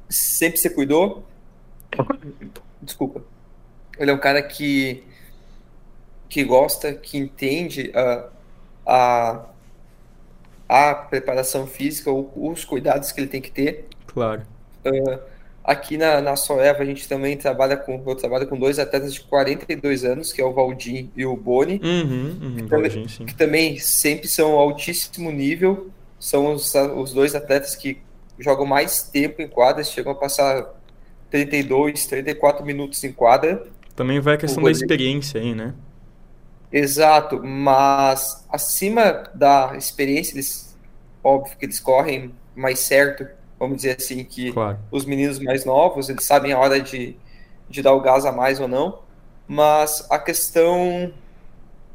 [0.09, 1.25] sempre se cuidou.
[2.81, 3.23] Desculpa
[3.99, 5.03] ele é um cara que,
[6.29, 8.29] que gosta, que entende a,
[8.87, 9.47] a,
[10.69, 13.87] a preparação física, os cuidados que ele tem que ter.
[14.07, 14.43] Claro.
[14.85, 15.19] Uh,
[15.65, 19.21] aqui na, na Soeva a gente também trabalha com, eu trabalho com dois atletas de
[19.23, 23.79] 42 anos, que é o Valdir e o Boni, uhum, uhum, que, também, que, também,
[23.79, 27.99] sempre são altíssimo nível, são os, os dois atletas que
[28.39, 30.67] jogam mais tempo em quadra, chegam a passar
[31.31, 33.67] 32, 34 minutos em quadra.
[33.97, 35.75] Também vai a questão da experiência aí, né?
[36.71, 40.77] Exato, mas acima da experiência, eles,
[41.25, 43.27] óbvio que eles correm mais certo,
[43.59, 44.79] vamos dizer assim, que claro.
[44.91, 47.17] os meninos mais novos, eles sabem a hora de,
[47.71, 49.01] de dar o gás a mais ou não,
[49.49, 51.13] mas a questão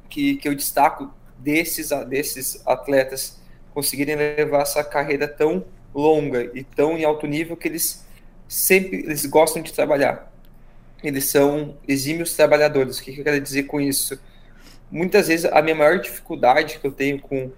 [0.09, 3.39] que, que eu destaco desses, desses atletas
[3.73, 8.05] conseguirem levar essa carreira tão longa e tão em alto nível que eles
[8.47, 10.30] sempre eles gostam de trabalhar.
[11.03, 12.99] Eles são exímios trabalhadores.
[12.99, 14.19] O que, que eu quero dizer com isso?
[14.89, 17.51] Muitas vezes a minha maior dificuldade que eu tenho com,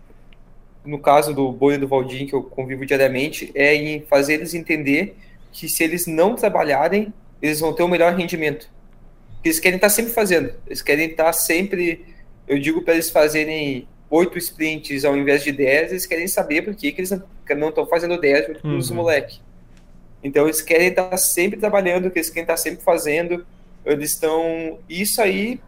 [0.86, 4.54] no caso do Boi e do Valdir, que eu convivo diariamente, é em fazer eles
[4.54, 5.18] entender
[5.52, 8.70] que se eles não trabalharem, eles vão ter um melhor rendimento.
[9.44, 12.06] Eles querem estar sempre fazendo, eles querem estar sempre.
[12.48, 16.76] Eu digo para eles fazerem oito sprints ao invés de dez, eles querem saber por
[16.76, 17.10] que, que eles
[17.58, 18.98] não estão fazendo dez junto com os uhum.
[18.98, 19.42] moleques.
[20.24, 23.46] Então eles querem estar sempre trabalhando, eles querem estar sempre fazendo.
[23.86, 24.80] Eles estão.
[24.88, 25.60] Isso aí,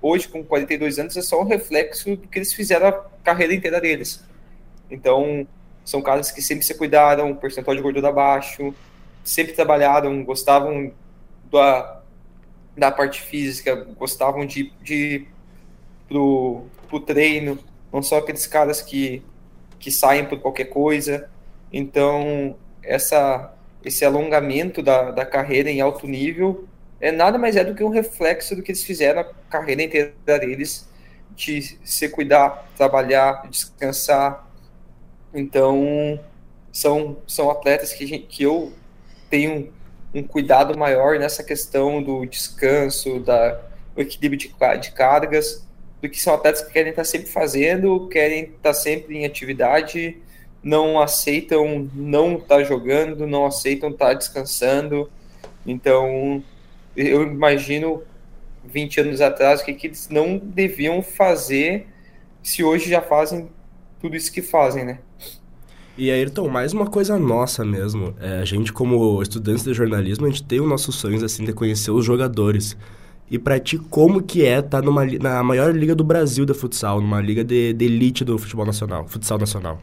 [0.00, 2.92] hoje, com 42 anos, é só um reflexo do que eles fizeram a
[3.24, 4.22] carreira inteira deles.
[4.88, 5.46] Então,
[5.84, 8.72] são caras que sempre se cuidaram, percentual de gordura baixo,
[9.24, 10.92] sempre trabalharam, gostavam
[11.50, 12.00] da,
[12.76, 15.26] da parte física, gostavam de, de
[16.08, 17.58] pro, pro treino,
[17.92, 19.22] não são aqueles caras que,
[19.80, 21.28] que saem por qualquer coisa.
[21.72, 26.66] Então, essa esse alongamento da, da carreira em alto nível
[27.00, 30.12] é nada mais é do que um reflexo do que eles fizeram a carreira inteira
[30.26, 30.88] deles
[31.34, 34.48] de se cuidar, trabalhar, descansar.
[35.34, 36.18] Então,
[36.72, 38.72] são, são atletas que, gente, que eu
[39.28, 39.72] tenho
[40.14, 43.60] um cuidado maior nessa questão do descanso, da,
[43.94, 45.66] do equilíbrio de, de cargas,
[46.00, 50.16] do que são atletas que querem estar sempre fazendo, querem estar sempre em atividade
[50.66, 55.08] não aceitam não estar tá jogando, não aceitam estar tá descansando.
[55.64, 56.42] Então,
[56.96, 58.02] eu imagino
[58.64, 61.86] 20 anos atrás o que, que eles não deviam fazer
[62.42, 63.48] se hoje já fazem
[64.00, 64.98] tudo isso que fazem, né?
[65.96, 68.12] E Ayrton, mais uma coisa nossa mesmo.
[68.20, 71.52] É, a gente, como estudantes de jornalismo, a gente tem os nossos sonhos, assim, de
[71.52, 72.76] conhecer os jogadores.
[73.30, 76.54] E pra ti, como que é estar tá numa, na maior liga do Brasil de
[76.54, 79.80] futsal, numa liga de, de elite do futebol nacional, futsal nacional?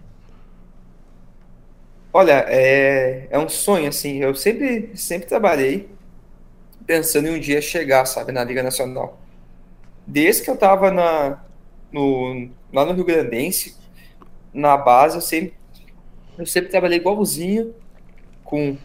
[2.14, 4.20] Olha, é, é um sonho, assim.
[4.20, 5.90] Eu sempre, sempre trabalhei
[6.86, 9.20] pensando em um dia chegar, sabe, na Liga Nacional.
[10.06, 11.44] Desde que eu tava na,
[11.92, 13.76] no, lá no Rio Grandense,
[14.54, 15.56] na base, eu sempre,
[16.38, 17.74] eu sempre trabalhei igualzinho
[18.44, 18.78] com,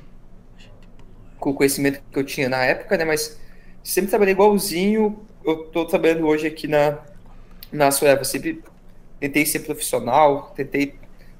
[1.38, 3.04] com o conhecimento que eu tinha na época, né?
[3.04, 3.38] Mas
[3.84, 5.20] sempre trabalhei igualzinho.
[5.44, 6.98] Eu tô trabalhando hoje aqui na,
[7.70, 8.24] na Sueva.
[8.24, 8.62] Sempre
[9.20, 10.94] tentei ser profissional, tentei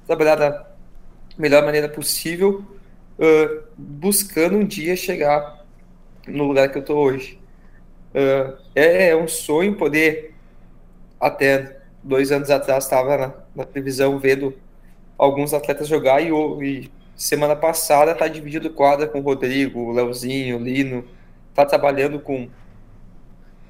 [0.05, 0.68] trabalhar na,
[1.39, 2.63] melhor maneira possível,
[3.17, 5.65] uh, buscando um dia chegar
[6.27, 7.39] no lugar que eu estou hoje.
[8.13, 10.35] Uh, é, é, um sonho poder,
[11.19, 14.53] até dois anos atrás, estava na, na televisão vendo
[15.17, 20.57] alguns atletas jogar e, e semana passada está dividido quadra com o Rodrigo, o Leozinho,
[20.57, 21.05] o Lino,
[21.49, 22.49] está trabalhando com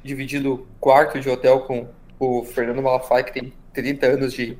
[0.03, 1.88] dividido quarto de hotel com
[2.19, 4.58] o Fernando Malafaia, que tem 30 anos de,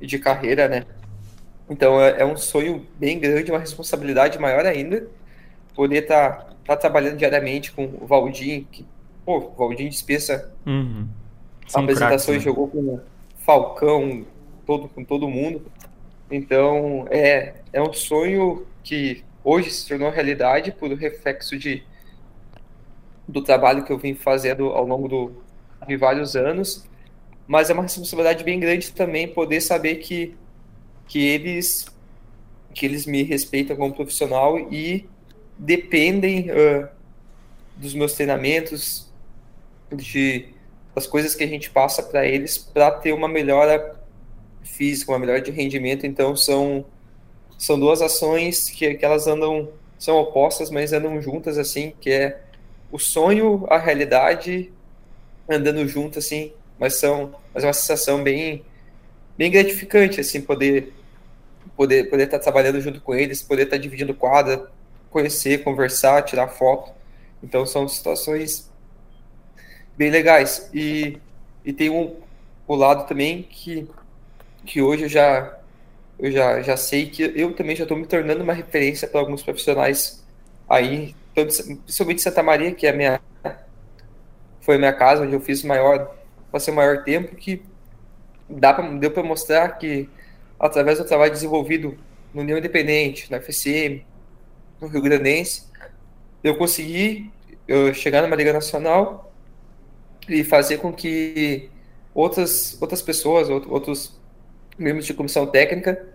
[0.00, 0.86] de carreira, né?
[1.70, 5.06] Então é, é, um sonho bem grande, uma responsabilidade maior ainda,
[5.72, 8.84] poder estar tá, tá trabalhando diariamente com o Valdir, que,
[9.24, 11.06] pô, o Valdir dispensa uhum.
[11.72, 12.44] apresentações, né?
[12.44, 13.00] jogou com o
[13.38, 14.26] Falcão,
[14.66, 15.62] todo, com todo mundo.
[16.28, 21.84] Então é, é um sonho que hoje se tornou realidade por reflexo de,
[23.28, 25.32] do trabalho que eu vim fazendo ao longo do,
[25.86, 26.84] de vários anos,
[27.46, 30.36] mas é uma responsabilidade bem grande também poder saber que
[31.10, 31.86] que eles
[32.72, 35.08] que eles me respeitam como profissional e
[35.58, 36.88] dependem uh,
[37.76, 39.10] dos meus treinamentos,
[39.92, 40.48] de
[40.94, 44.00] das coisas que a gente passa para eles para ter uma melhora
[44.62, 46.06] física, uma melhora de rendimento.
[46.06, 46.84] Então são
[47.58, 49.68] são duas ações que, que elas andam
[49.98, 52.40] são opostas, mas andam juntas assim, que é
[52.90, 54.72] o sonho, a realidade
[55.48, 58.64] andando junto assim, mas são mas é uma sensação bem
[59.36, 60.99] bem gratificante assim poder
[61.80, 64.70] poder poder estar tá trabalhando junto com eles, poder estar tá dividindo quadra,
[65.08, 66.92] conhecer, conversar, tirar foto.
[67.42, 68.70] Então são situações
[69.96, 70.68] bem legais.
[70.74, 71.16] E,
[71.64, 72.16] e tem um
[72.68, 73.88] o lado também que
[74.66, 75.58] que hoje eu já
[76.18, 79.42] eu já, já sei que eu também já estou me tornando uma referência para alguns
[79.42, 80.22] profissionais
[80.68, 83.22] aí, principalmente Santa Maria, que é minha
[84.60, 86.14] foi a minha casa onde eu fiz maior
[86.52, 87.62] passei o maior tempo que
[88.50, 90.10] dá pra, deu para mostrar que
[90.60, 91.96] através do trabalho desenvolvido
[92.34, 94.04] no União Independente, na FCM,
[94.80, 95.64] no Rio Grandense,
[96.44, 97.30] eu consegui
[97.66, 99.32] eu chegar numa Liga Nacional
[100.28, 101.70] e fazer com que
[102.14, 104.20] outras, outras pessoas, outros
[104.78, 106.06] membros de comissão técnica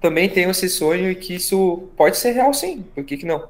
[0.00, 3.48] também tenham esse sonho e que isso pode ser real sim, por que, que não?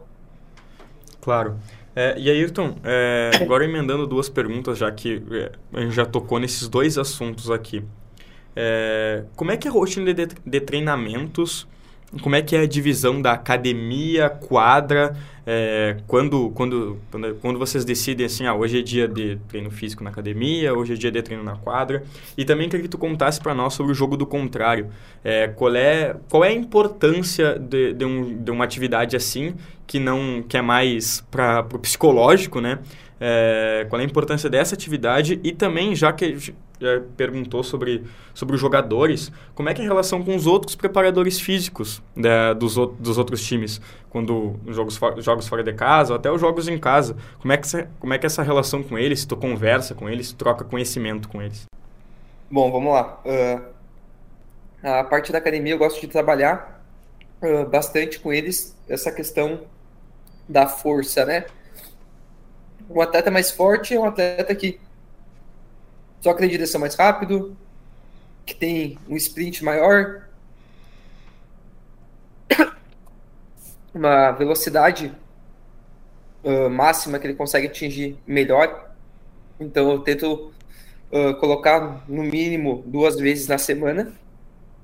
[1.20, 1.58] Claro.
[1.94, 6.38] É, e Ayrton, é, agora emendando duas perguntas, já que é, a gente já tocou
[6.38, 7.82] nesses dois assuntos aqui.
[8.56, 11.68] É, como é que é a rotina de, de treinamentos?
[12.22, 15.14] Como é que é a divisão da academia, quadra,
[15.46, 16.98] é, quando, quando,
[17.40, 20.96] quando vocês decidem assim, ah, hoje é dia de treino físico na academia, hoje é
[20.96, 22.02] dia de treino na quadra,
[22.36, 24.88] e também queria que tu contasse para nós sobre o jogo do contrário,
[25.22, 29.54] é, qual, é, qual é a importância de, de, um, de uma atividade assim,
[29.86, 32.80] que não que é mais para o psicológico, né?
[33.18, 36.36] É, qual é a importância dessa atividade e também, já que
[36.78, 38.04] já perguntou sobre,
[38.34, 42.52] sobre os jogadores, como é que é a relação com os outros preparadores físicos né,
[42.54, 46.78] dos, dos outros times, quando jogos, jogos fora de casa, ou até os jogos em
[46.78, 47.66] casa, como é, que
[47.98, 50.64] como é que é essa relação com eles, se tu conversa com eles, se troca
[50.64, 51.64] conhecimento com eles?
[52.50, 53.20] Bom, vamos lá.
[53.24, 53.76] Uh,
[54.82, 56.84] a parte da academia eu gosto de trabalhar
[57.42, 59.62] uh, bastante com eles, essa questão
[60.48, 61.46] da força, né?
[62.88, 64.78] Um atleta mais forte é um atleta que
[66.20, 67.56] só acredita ser mais rápido,
[68.44, 70.28] que tem um sprint maior,
[73.94, 75.12] uma velocidade
[76.44, 78.90] uh, máxima que ele consegue atingir melhor.
[79.58, 80.52] Então eu tento
[81.10, 84.12] uh, colocar no mínimo duas vezes na semana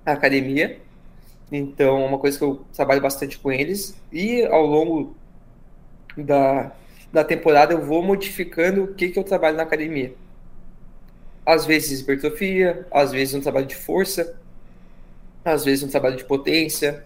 [0.05, 0.81] a academia.
[1.51, 3.97] Então é uma coisa que eu trabalho bastante com eles.
[4.11, 5.15] E ao longo
[6.17, 6.73] da,
[7.13, 10.15] da temporada eu vou modificando o que, que eu trabalho na academia.
[11.45, 14.37] Às vezes hipertrofia, às vezes um trabalho de força,
[15.45, 17.05] às vezes um trabalho de potência,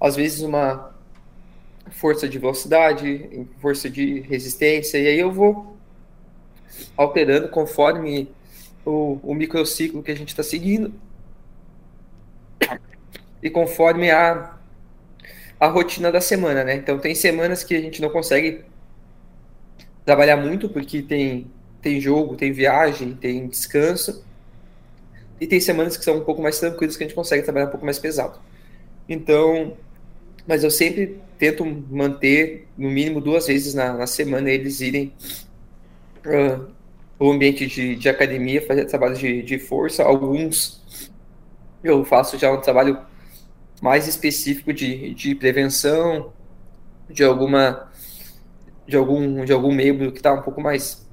[0.00, 0.94] às vezes uma
[1.90, 5.76] força de velocidade, força de resistência, e aí eu vou
[6.96, 8.28] alterando conforme
[8.84, 10.92] o, o microciclo que a gente está seguindo
[13.42, 14.56] e conforme a,
[15.58, 16.76] a rotina da semana, né?
[16.76, 18.64] Então tem semanas que a gente não consegue
[20.04, 21.50] trabalhar muito porque tem
[21.82, 24.24] tem jogo, tem viagem, tem descanso.
[25.40, 27.70] E tem semanas que são um pouco mais tranquilas que a gente consegue trabalhar um
[27.70, 28.38] pouco mais pesado.
[29.08, 29.76] Então,
[30.46, 35.12] mas eu sempre tento manter no mínimo duas vezes na, na semana eles irem
[36.24, 36.70] uh,
[37.18, 40.04] o ambiente de, de academia, fazer trabalho de, de força.
[40.04, 41.10] Alguns
[41.82, 42.98] eu faço já um trabalho
[43.80, 46.32] mais específico de, de prevenção,
[47.10, 47.90] de alguma
[48.92, 51.08] de algum de algum membro que está um pouco mais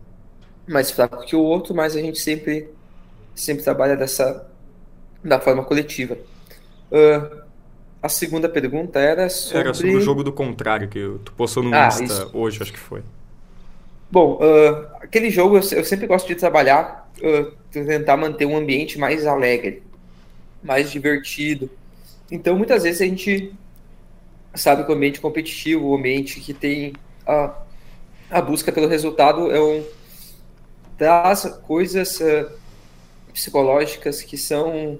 [0.67, 2.69] mais fraco que o outro, mas a gente sempre,
[3.33, 4.47] sempre trabalha dessa
[5.23, 6.17] da forma coletiva.
[6.91, 7.39] Uh,
[8.01, 9.59] a segunda pergunta era sobre...
[9.59, 12.79] Era sobre o jogo do contrário, que tu postou no ah, Insta hoje, acho que
[12.79, 13.01] foi.
[14.11, 18.97] Bom, uh, aquele jogo eu, eu, sempre gosto de trabalhar, uh, tentar manter um ambiente
[18.97, 19.83] mais alegre,
[20.63, 21.69] mais divertido.
[22.31, 23.53] Então, muitas vezes a gente
[24.55, 26.93] sabe que o ambiente competitivo, o ambiente que tem
[27.27, 27.53] a,
[28.29, 29.83] a busca pelo resultado é um
[30.97, 32.51] traz coisas uh,
[33.33, 34.99] psicológicas que são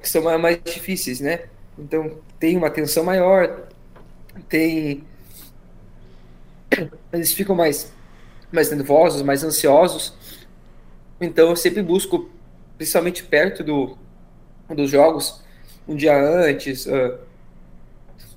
[0.00, 1.48] que são mais difíceis, né?
[1.76, 3.66] Então tem uma tensão maior,
[4.48, 5.04] tem
[7.12, 7.92] eles ficam mais
[8.50, 10.14] mais nervosos, mais ansiosos.
[11.20, 12.30] Então eu sempre busco,
[12.76, 13.98] principalmente perto do
[14.74, 15.42] dos jogos,
[15.86, 17.18] um dia antes, uh,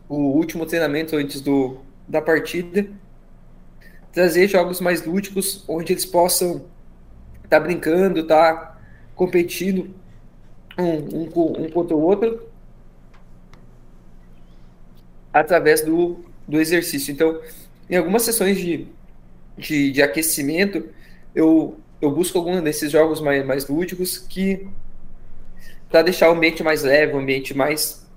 [0.08, 1.78] o último treinamento antes do
[2.08, 2.90] da partida,
[4.12, 6.66] trazer jogos mais lúdicos, onde eles possam
[7.44, 8.82] estar tá brincando, estar tá
[9.16, 9.94] competindo
[10.78, 11.24] um, um,
[11.64, 12.50] um, contra o outro
[15.34, 17.12] através do, do exercício.
[17.12, 17.40] Então,
[17.90, 18.88] em algumas sessões de,
[19.58, 20.90] de, de aquecimento,
[21.34, 24.68] eu, eu busco algum desses jogos mais, mais lúdicos que
[25.90, 28.08] para deixar o ambiente mais leve, o ambiente mais,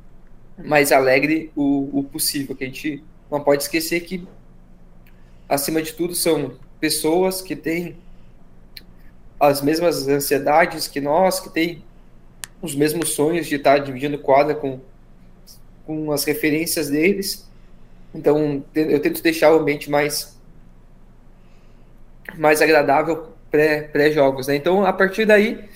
[0.57, 4.26] mais alegre o, o possível, que a gente não pode esquecer que
[5.49, 7.97] acima de tudo, são pessoas que têm
[9.38, 11.84] as mesmas ansiedades que nós, que têm
[12.62, 14.80] os mesmos sonhos de estar dividindo quadra com,
[15.86, 17.49] com as referências deles.
[18.14, 20.38] Então, eu tento deixar o ambiente mais,
[22.36, 24.47] mais agradável pré-jogos.
[24.47, 24.59] Pré né?
[24.59, 25.68] Então, a partir daí,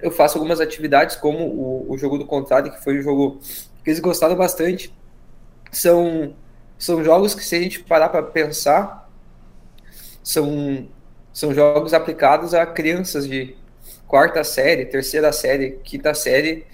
[0.00, 3.40] eu faço algumas atividades, como o, o jogo do contrário, que foi um jogo
[3.82, 4.94] que eles gostaram bastante.
[5.72, 6.34] São
[6.78, 9.10] são jogos que, se a gente parar para pensar,
[10.22, 10.88] são,
[11.32, 13.56] são jogos aplicados a crianças de
[14.06, 16.66] quarta série, terceira série, quinta série,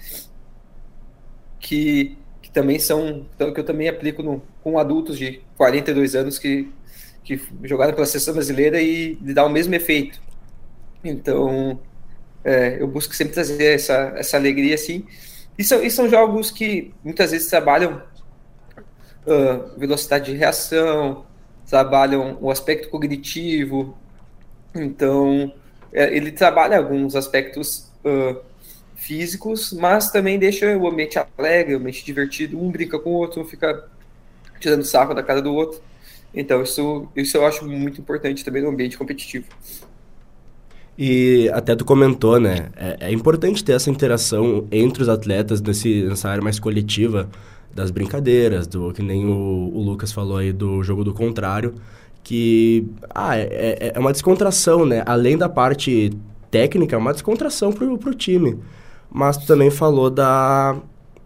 [1.59, 6.71] que, que também são, que eu também aplico no, com adultos de 42 anos que,
[7.23, 10.21] que jogaram pela seleção brasileira e, e dá o mesmo efeito.
[11.03, 11.79] Então,
[12.43, 15.05] é, eu busco sempre trazer essa, essa alegria assim.
[15.57, 18.01] E são, e são jogos que muitas vezes trabalham
[19.77, 21.25] velocidade de reação,
[21.69, 23.97] trabalham o aspecto cognitivo.
[24.75, 25.53] Então,
[25.91, 28.39] é, ele trabalha alguns aspectos uh,
[28.95, 33.41] físicos, mas também deixa o ambiente alegre, o ambiente divertido, um brinca com o outro,
[33.41, 33.85] um fica
[34.59, 35.81] tirando sarro da cara do outro.
[36.33, 39.45] Então, isso, isso eu acho muito importante também no ambiente competitivo.
[40.97, 42.69] E até tu comentou, né?
[42.75, 47.29] É, é, importante ter essa interação entre os atletas nesse, nessa área mais coletiva
[47.73, 51.73] das brincadeiras, do que nem o, o Lucas falou aí do jogo do contrário,
[52.23, 55.03] que ah, é, é, é uma descontração, né?
[55.05, 56.11] Além da parte
[56.49, 58.59] técnica, é uma descontração pro, pro time.
[59.09, 60.77] Mas tu também falou da,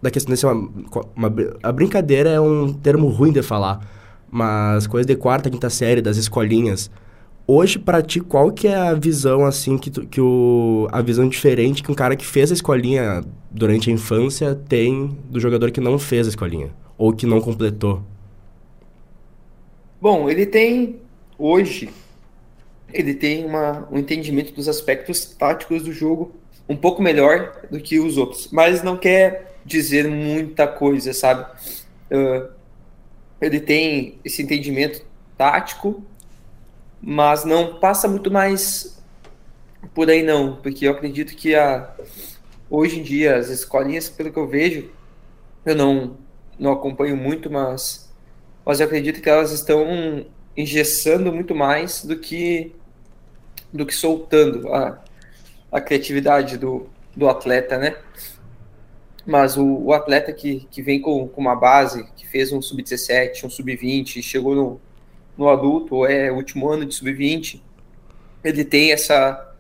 [0.02, 0.70] da questão de ser uma,
[1.16, 3.80] uma, A brincadeira é um termo ruim de falar,
[4.32, 6.90] mas coisa de quarta, quinta série, das escolinhas.
[7.48, 11.28] Hoje, para ti, qual que é a visão, assim, que, tu, que o, a visão
[11.30, 13.24] diferente que um cara que fez a escolinha
[13.56, 16.72] durante a infância tem do jogador que não fez a escolinha?
[16.98, 18.04] Ou que não completou?
[20.02, 21.00] Bom, ele tem,
[21.38, 21.90] hoje,
[22.94, 26.34] ele tem uma, um entendimento dos aspectos táticos do jogo
[26.68, 31.46] um pouco melhor do que os outros, mas não quer dizer muita coisa, sabe?
[32.12, 32.50] Uh,
[33.40, 35.02] ele tem esse entendimento
[35.38, 36.04] tático,
[37.02, 39.02] mas não passa muito mais
[39.94, 41.94] por aí não, porque eu acredito que a,
[42.76, 44.90] hoje em dia as escolinhas, pelo que eu vejo,
[45.66, 46.18] eu não,
[46.60, 48.14] não acompanho muito, mas,
[48.66, 52.74] mas eu acredito que elas estão engessando muito mais do que
[53.74, 55.04] do que soltando a,
[55.70, 57.98] a criatividade do, do atleta, né?
[59.26, 63.44] Mas o, o atleta que, que vem com, com uma base, que fez um sub-17,
[63.44, 64.82] um sub-20, chegou no,
[65.38, 67.62] no adulto, ou é último ano de sub-20,
[68.44, 69.54] ele tem essa,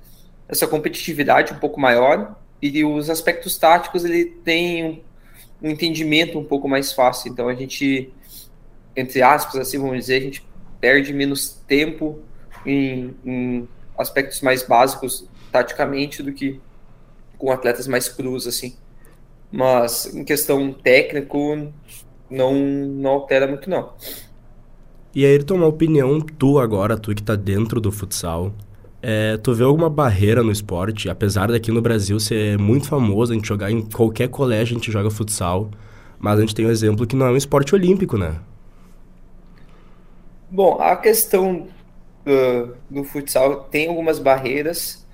[0.48, 2.38] essa competitividade um pouco maior
[2.74, 5.02] e os aspectos táticos ele tem um,
[5.62, 7.32] um entendimento um pouco mais fácil.
[7.32, 8.14] Então a gente,
[8.96, 10.46] entre aspas, assim vamos dizer, a gente
[10.80, 12.20] perde menos tempo
[12.66, 16.60] em, em aspectos mais básicos taticamente do que
[17.38, 18.76] com atletas mais crus assim.
[19.52, 21.72] Mas em questão técnico
[22.30, 23.94] não não altera muito não.
[25.16, 28.52] E aí, uma opinião tu agora, tu que tá dentro do futsal,
[29.08, 31.12] é, tu vê alguma barreira no esporte?
[31.12, 34.92] Apesar daqui no Brasil ser muito famoso, a gente jogar em qualquer colégio, a gente
[34.92, 35.70] joga futsal,
[36.18, 38.40] mas a gente tem um exemplo que não é um esporte olímpico, né?
[40.50, 41.68] Bom, a questão
[42.26, 45.06] do, do futsal tem algumas barreiras,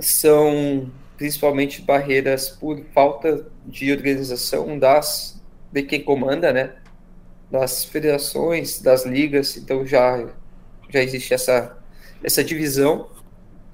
[0.00, 6.72] são principalmente barreiras por falta de organização das de quem comanda, né?
[7.48, 10.26] Das federações, das ligas, então já
[10.90, 11.83] já existe essa
[12.24, 13.08] essa divisão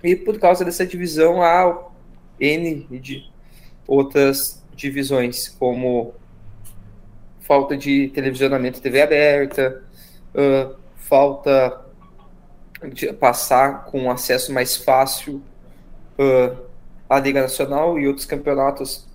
[0.03, 1.89] e por causa dessa divisão há
[2.39, 3.31] n de
[3.87, 6.15] outras divisões como
[7.41, 9.83] falta de televisionamento TV aberta,
[10.35, 11.85] uh, falta
[12.93, 15.43] de passar com acesso mais fácil
[16.19, 16.57] uh,
[17.09, 19.09] à Liga Nacional e outros campeonatos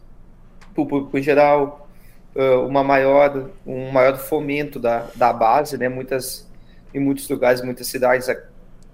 [0.73, 1.87] para público em geral,
[2.35, 5.87] uh, uma maior, um maior fomento da, da base, né?
[5.87, 6.45] Muitas,
[6.93, 8.27] em muitos lugares, muitas cidades,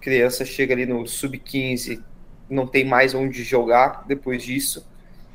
[0.01, 2.03] criança chega ali no sub-15,
[2.49, 4.85] não tem mais onde jogar depois disso,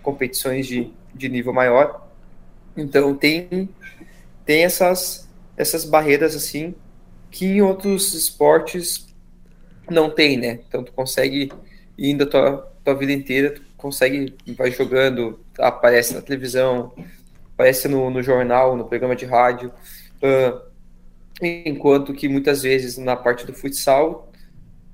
[0.02, 2.06] competições de, de nível maior.
[2.76, 3.68] Então tem,
[4.44, 6.74] tem essas, essas barreiras assim
[7.30, 9.06] que em outros esportes
[9.88, 10.60] não tem, né?
[10.68, 11.50] Então tu consegue
[11.96, 16.92] indo a tua, tua vida inteira, tu consegue, vai jogando, aparece na televisão,
[17.54, 19.72] aparece no, no jornal, no programa de rádio,
[20.22, 20.60] uh,
[21.40, 24.30] enquanto que muitas vezes na parte do futsal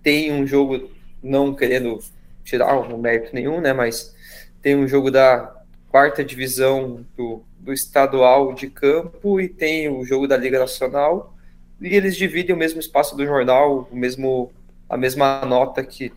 [0.02, 0.90] tem um jogo,
[1.22, 1.98] não querendo
[2.44, 3.72] tirar um mérito nenhum, né?
[3.72, 4.14] Mas
[4.60, 10.26] tem um jogo da quarta divisão do, do estadual de campo e tem o jogo
[10.26, 11.34] da Liga Nacional
[11.80, 14.52] e eles dividem o mesmo espaço do jornal, o mesmo
[14.92, 16.12] a mesma nota que,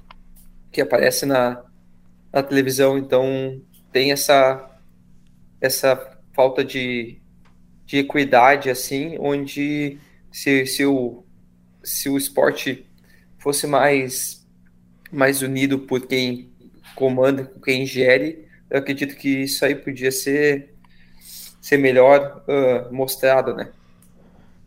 [0.69, 1.63] que aparece na,
[2.31, 4.69] na televisão, então tem essa,
[5.61, 7.17] essa falta de,
[7.86, 9.97] de equidade, assim, onde
[10.29, 11.23] se, se, o,
[11.81, 12.86] se o esporte
[13.45, 14.43] fosse mais,
[15.11, 16.49] mais unido por quem
[16.95, 20.73] comanda, por quem gere, eu acredito que isso aí podia ser,
[21.61, 23.69] ser melhor uh, mostrado, né?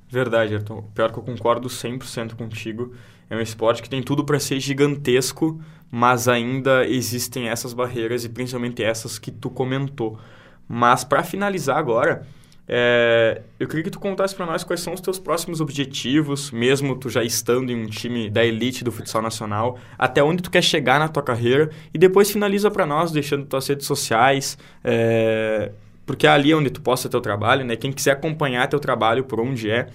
[0.08, 0.82] Verdade, Ayrton.
[0.94, 2.94] Pior que eu concordo 100% contigo.
[3.28, 5.60] É um esporte que tem tudo para ser gigantesco,
[5.90, 10.20] mas ainda existem essas barreiras e principalmente essas que tu comentou.
[10.68, 12.24] Mas para finalizar agora,
[12.70, 16.94] é, eu queria que tu contasse para nós quais são os teus próximos objetivos, mesmo
[16.96, 20.62] tu já estando em um time da elite do futsal nacional, até onde tu quer
[20.62, 25.72] chegar na tua carreira e depois finaliza para nós deixando tuas redes sociais, é,
[26.04, 27.74] porque é ali onde tu posta teu trabalho, né?
[27.74, 29.86] Quem quiser acompanhar teu trabalho por onde é,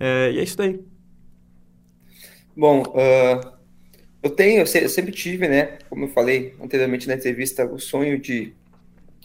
[0.00, 0.80] é e é isso daí.
[2.56, 3.52] Bom, uh,
[4.22, 5.78] eu tenho, eu, sempre tive, né?
[5.90, 8.54] Como eu falei anteriormente na entrevista, o sonho de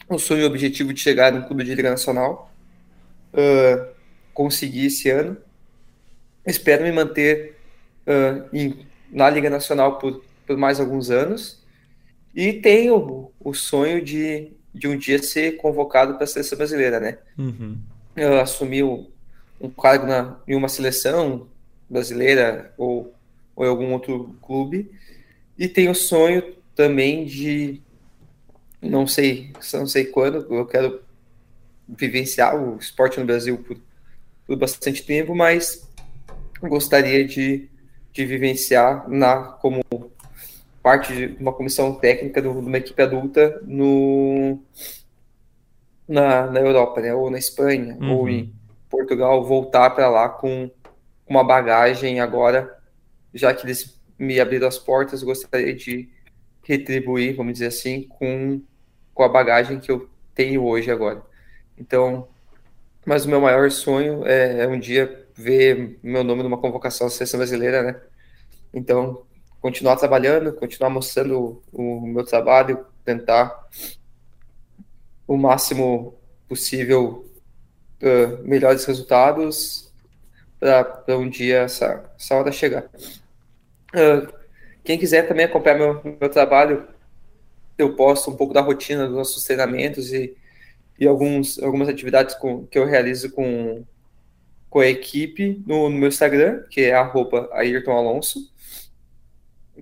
[0.08, 2.49] o sonho e o objetivo de chegar no clube de liga nacional.
[3.32, 3.94] Uh,
[4.34, 5.36] consegui esse ano.
[6.46, 7.56] Espero me manter
[8.06, 11.62] uh, em, na liga nacional por, por mais alguns anos.
[12.34, 17.18] E tenho o sonho de, de um dia ser convocado para a seleção brasileira, né?
[17.36, 17.78] Uhum.
[18.16, 19.08] Eu assumi um,
[19.60, 21.48] um cargo na, em uma seleção
[21.88, 23.12] brasileira ou,
[23.54, 24.90] ou em algum outro clube.
[25.58, 27.80] E tenho o sonho também de
[28.80, 31.02] não sei, não sei quando, eu quero
[31.96, 33.76] vivenciar o esporte no Brasil por,
[34.46, 35.88] por bastante tempo, mas
[36.60, 37.68] gostaria de,
[38.12, 39.82] de vivenciar na como
[40.82, 44.58] parte de uma comissão técnica de uma equipe adulta no
[46.08, 48.16] na, na Europa, né, ou na Espanha, uhum.
[48.16, 48.52] ou em
[48.88, 50.68] Portugal, voltar para lá com
[51.26, 52.76] uma bagagem agora,
[53.32, 56.08] já que eles me abriram as portas, gostaria de
[56.64, 58.60] retribuir, vamos dizer assim, com
[59.20, 61.22] com a bagagem que eu tenho hoje agora.
[61.80, 62.28] Então,
[63.06, 67.10] mas o meu maior sonho é, é um dia ver meu nome numa convocação à
[67.10, 68.00] seleção brasileira, né?
[68.72, 69.22] Então,
[69.60, 73.66] continuar trabalhando, continuar mostrando o, o meu trabalho, tentar
[75.26, 76.14] o máximo
[76.46, 77.26] possível
[78.02, 79.90] uh, melhores resultados
[80.58, 82.84] para um dia essa, essa hora chegar.
[83.94, 84.30] Uh,
[84.84, 86.86] quem quiser também acompanhar meu, meu trabalho,
[87.78, 90.36] eu posto um pouco da rotina dos nossos treinamentos e,
[91.00, 93.82] e alguns, algumas atividades com, que eu realizo com,
[94.68, 98.52] com a equipe no, no meu Instagram, que é arroba Ayrton Alonso.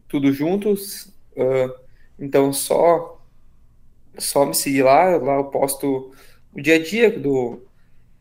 [0.07, 1.13] Tudo juntos.
[1.37, 1.75] Uh,
[2.21, 3.21] então, só,
[4.17, 5.17] só me seguir lá.
[5.17, 6.13] Lá eu posto
[6.55, 7.67] o dia a dia do,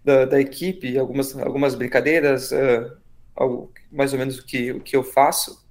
[0.04, 2.98] da, da equipe, algumas, algumas brincadeiras, uh,
[3.36, 5.64] algo, mais ou menos o que, o que eu faço.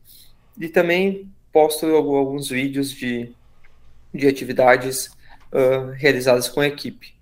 [0.57, 3.35] E também posto alguns vídeos de,
[4.15, 5.07] de atividades
[5.53, 7.16] uh, realizadas com a equipe.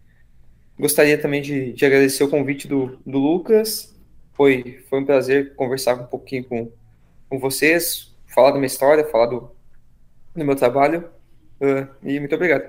[0.78, 3.94] Gostaria também de, de agradecer o convite do, do Lucas.
[4.32, 6.70] Foi, foi um prazer conversar um pouquinho com,
[7.28, 9.50] com vocês, falar da minha história, falar do,
[10.34, 11.04] do meu trabalho.
[11.60, 12.64] Uh, e muito obrigado.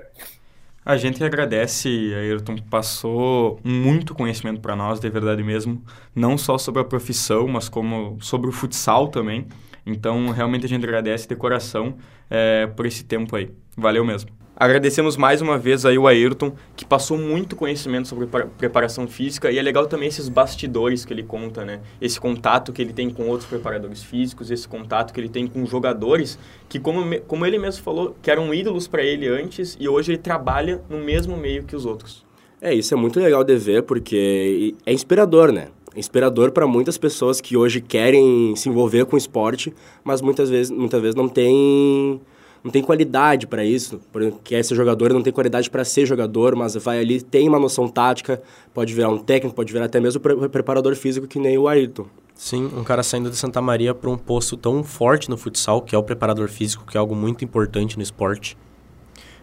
[0.84, 5.82] A gente agradece, Ayrton, passou muito conhecimento para nós, de verdade mesmo,
[6.14, 9.48] não só sobre a profissão, mas como sobre o futsal também.
[9.84, 11.96] Então, realmente a gente agradece de coração
[12.30, 13.50] é, por esse tempo aí.
[13.76, 14.30] Valeu mesmo.
[14.58, 18.26] Agradecemos mais uma vez aí o Ayrton, que passou muito conhecimento sobre
[18.56, 21.82] preparação física e é legal também esses bastidores que ele conta, né?
[22.00, 25.66] Esse contato que ele tem com outros preparadores físicos, esse contato que ele tem com
[25.66, 26.38] jogadores
[26.70, 30.18] que, como, como ele mesmo falou, que eram ídolos para ele antes e hoje ele
[30.18, 32.24] trabalha no mesmo meio que os outros.
[32.58, 35.68] É, isso é muito legal de ver porque é inspirador, né?
[35.94, 40.70] É inspirador para muitas pessoas que hoje querem se envolver com esporte, mas muitas vezes,
[40.70, 42.22] muitas vezes não tem
[42.66, 44.00] não tem qualidade para isso.
[44.12, 47.60] Porque quer ser jogador, não tem qualidade para ser jogador, mas vai ali, tem uma
[47.60, 48.42] noção tática,
[48.74, 52.06] pode virar um técnico, pode virar até mesmo pre preparador físico que nem o Ayrton.
[52.34, 55.94] Sim, um cara saindo de Santa Maria para um posto tão forte no futsal, que
[55.94, 58.58] é o preparador físico, que é algo muito importante no esporte.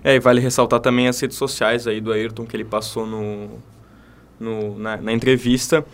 [0.04, 3.52] É, e vale ressaltar também as redes sociais aí do Ayrton que ele passou no,
[4.38, 5.86] no na, na entrevista,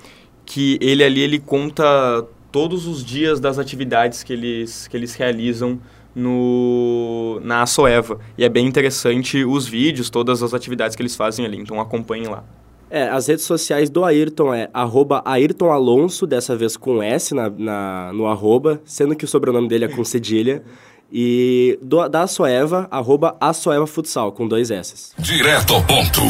[0.47, 5.79] que ele ali ele conta todos os dias das atividades que eles, que eles realizam
[6.19, 8.19] no, na Soeva.
[8.37, 11.57] E é bem interessante os vídeos, todas as atividades que eles fazem ali.
[11.57, 12.43] Então acompanhem lá.
[12.91, 17.49] É, as redes sociais do Ayrton é arroba Ayrton Alonso, dessa vez com S na,
[17.49, 20.63] na, no arroba, sendo que o sobrenome dele é com cedilha.
[21.11, 25.13] E do, da Soeva, arroba Soeva Futsal, com dois S.
[25.17, 26.21] Direto ao ponto.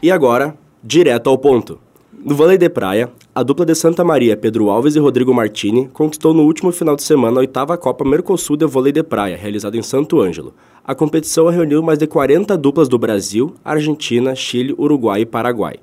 [0.00, 1.80] E agora, direto ao ponto.
[2.12, 6.34] No vôlei de praia, a dupla de Santa Maria, Pedro Alves e Rodrigo Martini, conquistou
[6.34, 9.82] no último final de semana a oitava Copa Mercosul de Vôlei de Praia, realizada em
[9.82, 10.52] Santo Ângelo.
[10.84, 15.76] A competição reuniu mais de 40 duplas do Brasil, Argentina, Chile, Uruguai e Paraguai.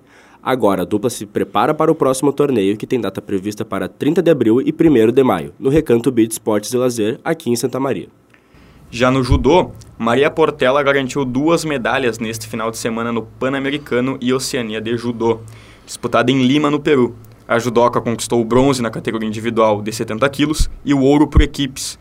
[0.44, 4.22] Agora, a dupla se prepara para o próximo torneio, que tem data prevista para 30
[4.22, 7.80] de abril e 1 de maio, no Recanto Beach Esportes e Lazer, aqui em Santa
[7.80, 8.10] Maria.
[8.92, 14.34] Já no judô, Maria Portela garantiu duas medalhas neste final de semana no Pan-Americano e
[14.34, 15.40] Oceania de Judô
[15.86, 17.16] disputada em Lima, no Peru.
[17.48, 21.44] A judoca conquistou o bronze na categoria individual de 70 quilos e o ouro por
[21.44, 22.00] equipes.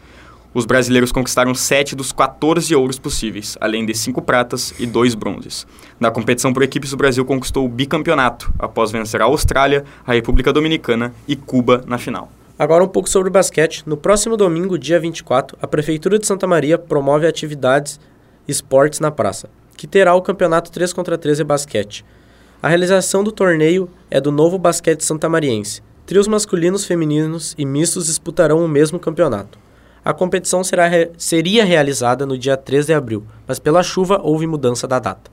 [0.54, 5.66] Os brasileiros conquistaram 7 dos 14 ouros possíveis, além de 5 pratas e 2 bronzes.
[6.00, 10.50] Na competição por equipes, o Brasil conquistou o bicampeonato, após vencer a Austrália, a República
[10.50, 12.30] Dominicana e Cuba na final.
[12.58, 13.82] Agora um pouco sobre o basquete.
[13.84, 18.00] No próximo domingo, dia 24, a Prefeitura de Santa Maria promove atividades
[18.48, 22.04] esportes na praça, que terá o campeonato 3 contra 13 basquete.
[22.62, 28.64] A realização do torneio é do Novo Basquete Santamariense, Trios masculinos, femininos e mistos disputarão
[28.64, 29.58] o mesmo campeonato.
[30.04, 30.88] A competição será,
[31.18, 35.32] seria realizada no dia 3 de abril, mas pela chuva houve mudança da data.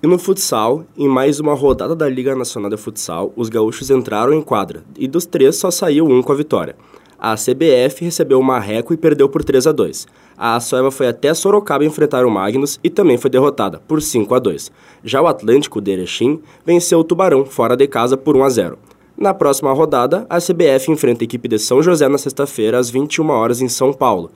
[0.00, 4.32] E no futsal, em mais uma rodada da Liga Nacional de Futsal, os gaúchos entraram
[4.32, 6.76] em quadra, e dos três só saiu um com a vitória.
[7.18, 10.06] A CBF recebeu o Marreco e perdeu por 3 a 2.
[10.36, 14.38] A Soeva foi até Sorocaba enfrentar o Magnus e também foi derrotada, por 5 a
[14.38, 14.72] 2.
[15.04, 18.78] Já o Atlântico de Erechim venceu o Tubarão fora de casa por 1 a 0.
[19.16, 23.30] Na próxima rodada, a CBF enfrenta a equipe de São José na sexta-feira, às 21
[23.30, 24.32] horas em São Paulo.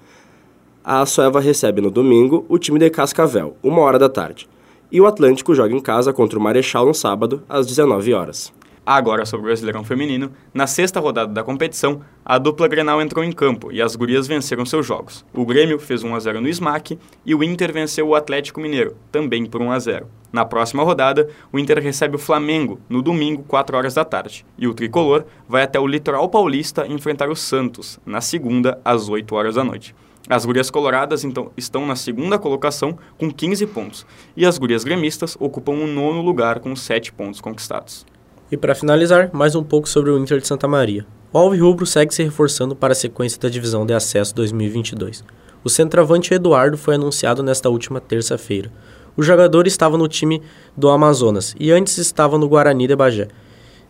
[0.85, 4.49] A Soeva recebe no domingo o time de Cascavel, uma hora da tarde.
[4.91, 8.53] E o Atlântico joga em casa contra o Marechal no sábado, às 19 horas.
[8.91, 13.31] Agora sobre o Brasileirão Feminino, na sexta rodada da competição, a dupla Grenal entrou em
[13.31, 15.27] campo e as gurias venceram seus jogos.
[15.35, 18.97] O Grêmio fez 1 a 0 no SMAC e o Inter venceu o Atlético Mineiro,
[19.13, 20.07] também por 1 a 0.
[20.33, 24.67] Na próxima rodada, o Inter recebe o Flamengo no domingo, 4 horas da tarde, e
[24.67, 29.57] o tricolor vai até o Litoral Paulista enfrentar o Santos, na segunda, às 8 horas
[29.57, 29.95] da noite.
[30.31, 35.37] As gurias coloradas então, estão na segunda colocação com 15 pontos, e as gurias gremistas
[35.39, 38.07] ocupam o nono lugar com 7 pontos conquistados.
[38.51, 41.05] E para finalizar, mais um pouco sobre o Inter de Santa Maria.
[41.31, 45.23] O Alvirrubro segue se reforçando para a sequência da divisão de acesso 2022.
[45.63, 48.73] O centroavante Eduardo foi anunciado nesta última terça-feira.
[49.15, 50.41] O jogador estava no time
[50.75, 53.29] do Amazonas e antes estava no Guarani de Bagé.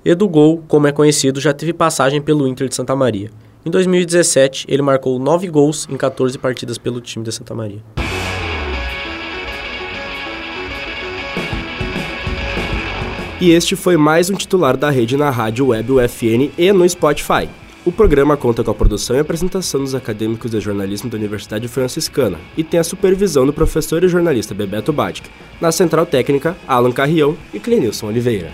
[0.05, 3.31] Edu Gol, como é conhecido, já teve passagem pelo Inter de Santa Maria.
[3.65, 7.83] Em 2017, ele marcou 9 gols em 14 partidas pelo time de Santa Maria.
[13.41, 17.49] E este foi mais um titular da rede na rádio web UFN e no Spotify.
[17.85, 22.37] O programa conta com a produção e apresentação dos acadêmicos de jornalismo da Universidade Franciscana
[22.57, 25.31] e tem a supervisão do professor e jornalista Bebeto Badic.
[25.61, 28.51] Na central técnica, Alan Carrião e Clenilson Oliveira.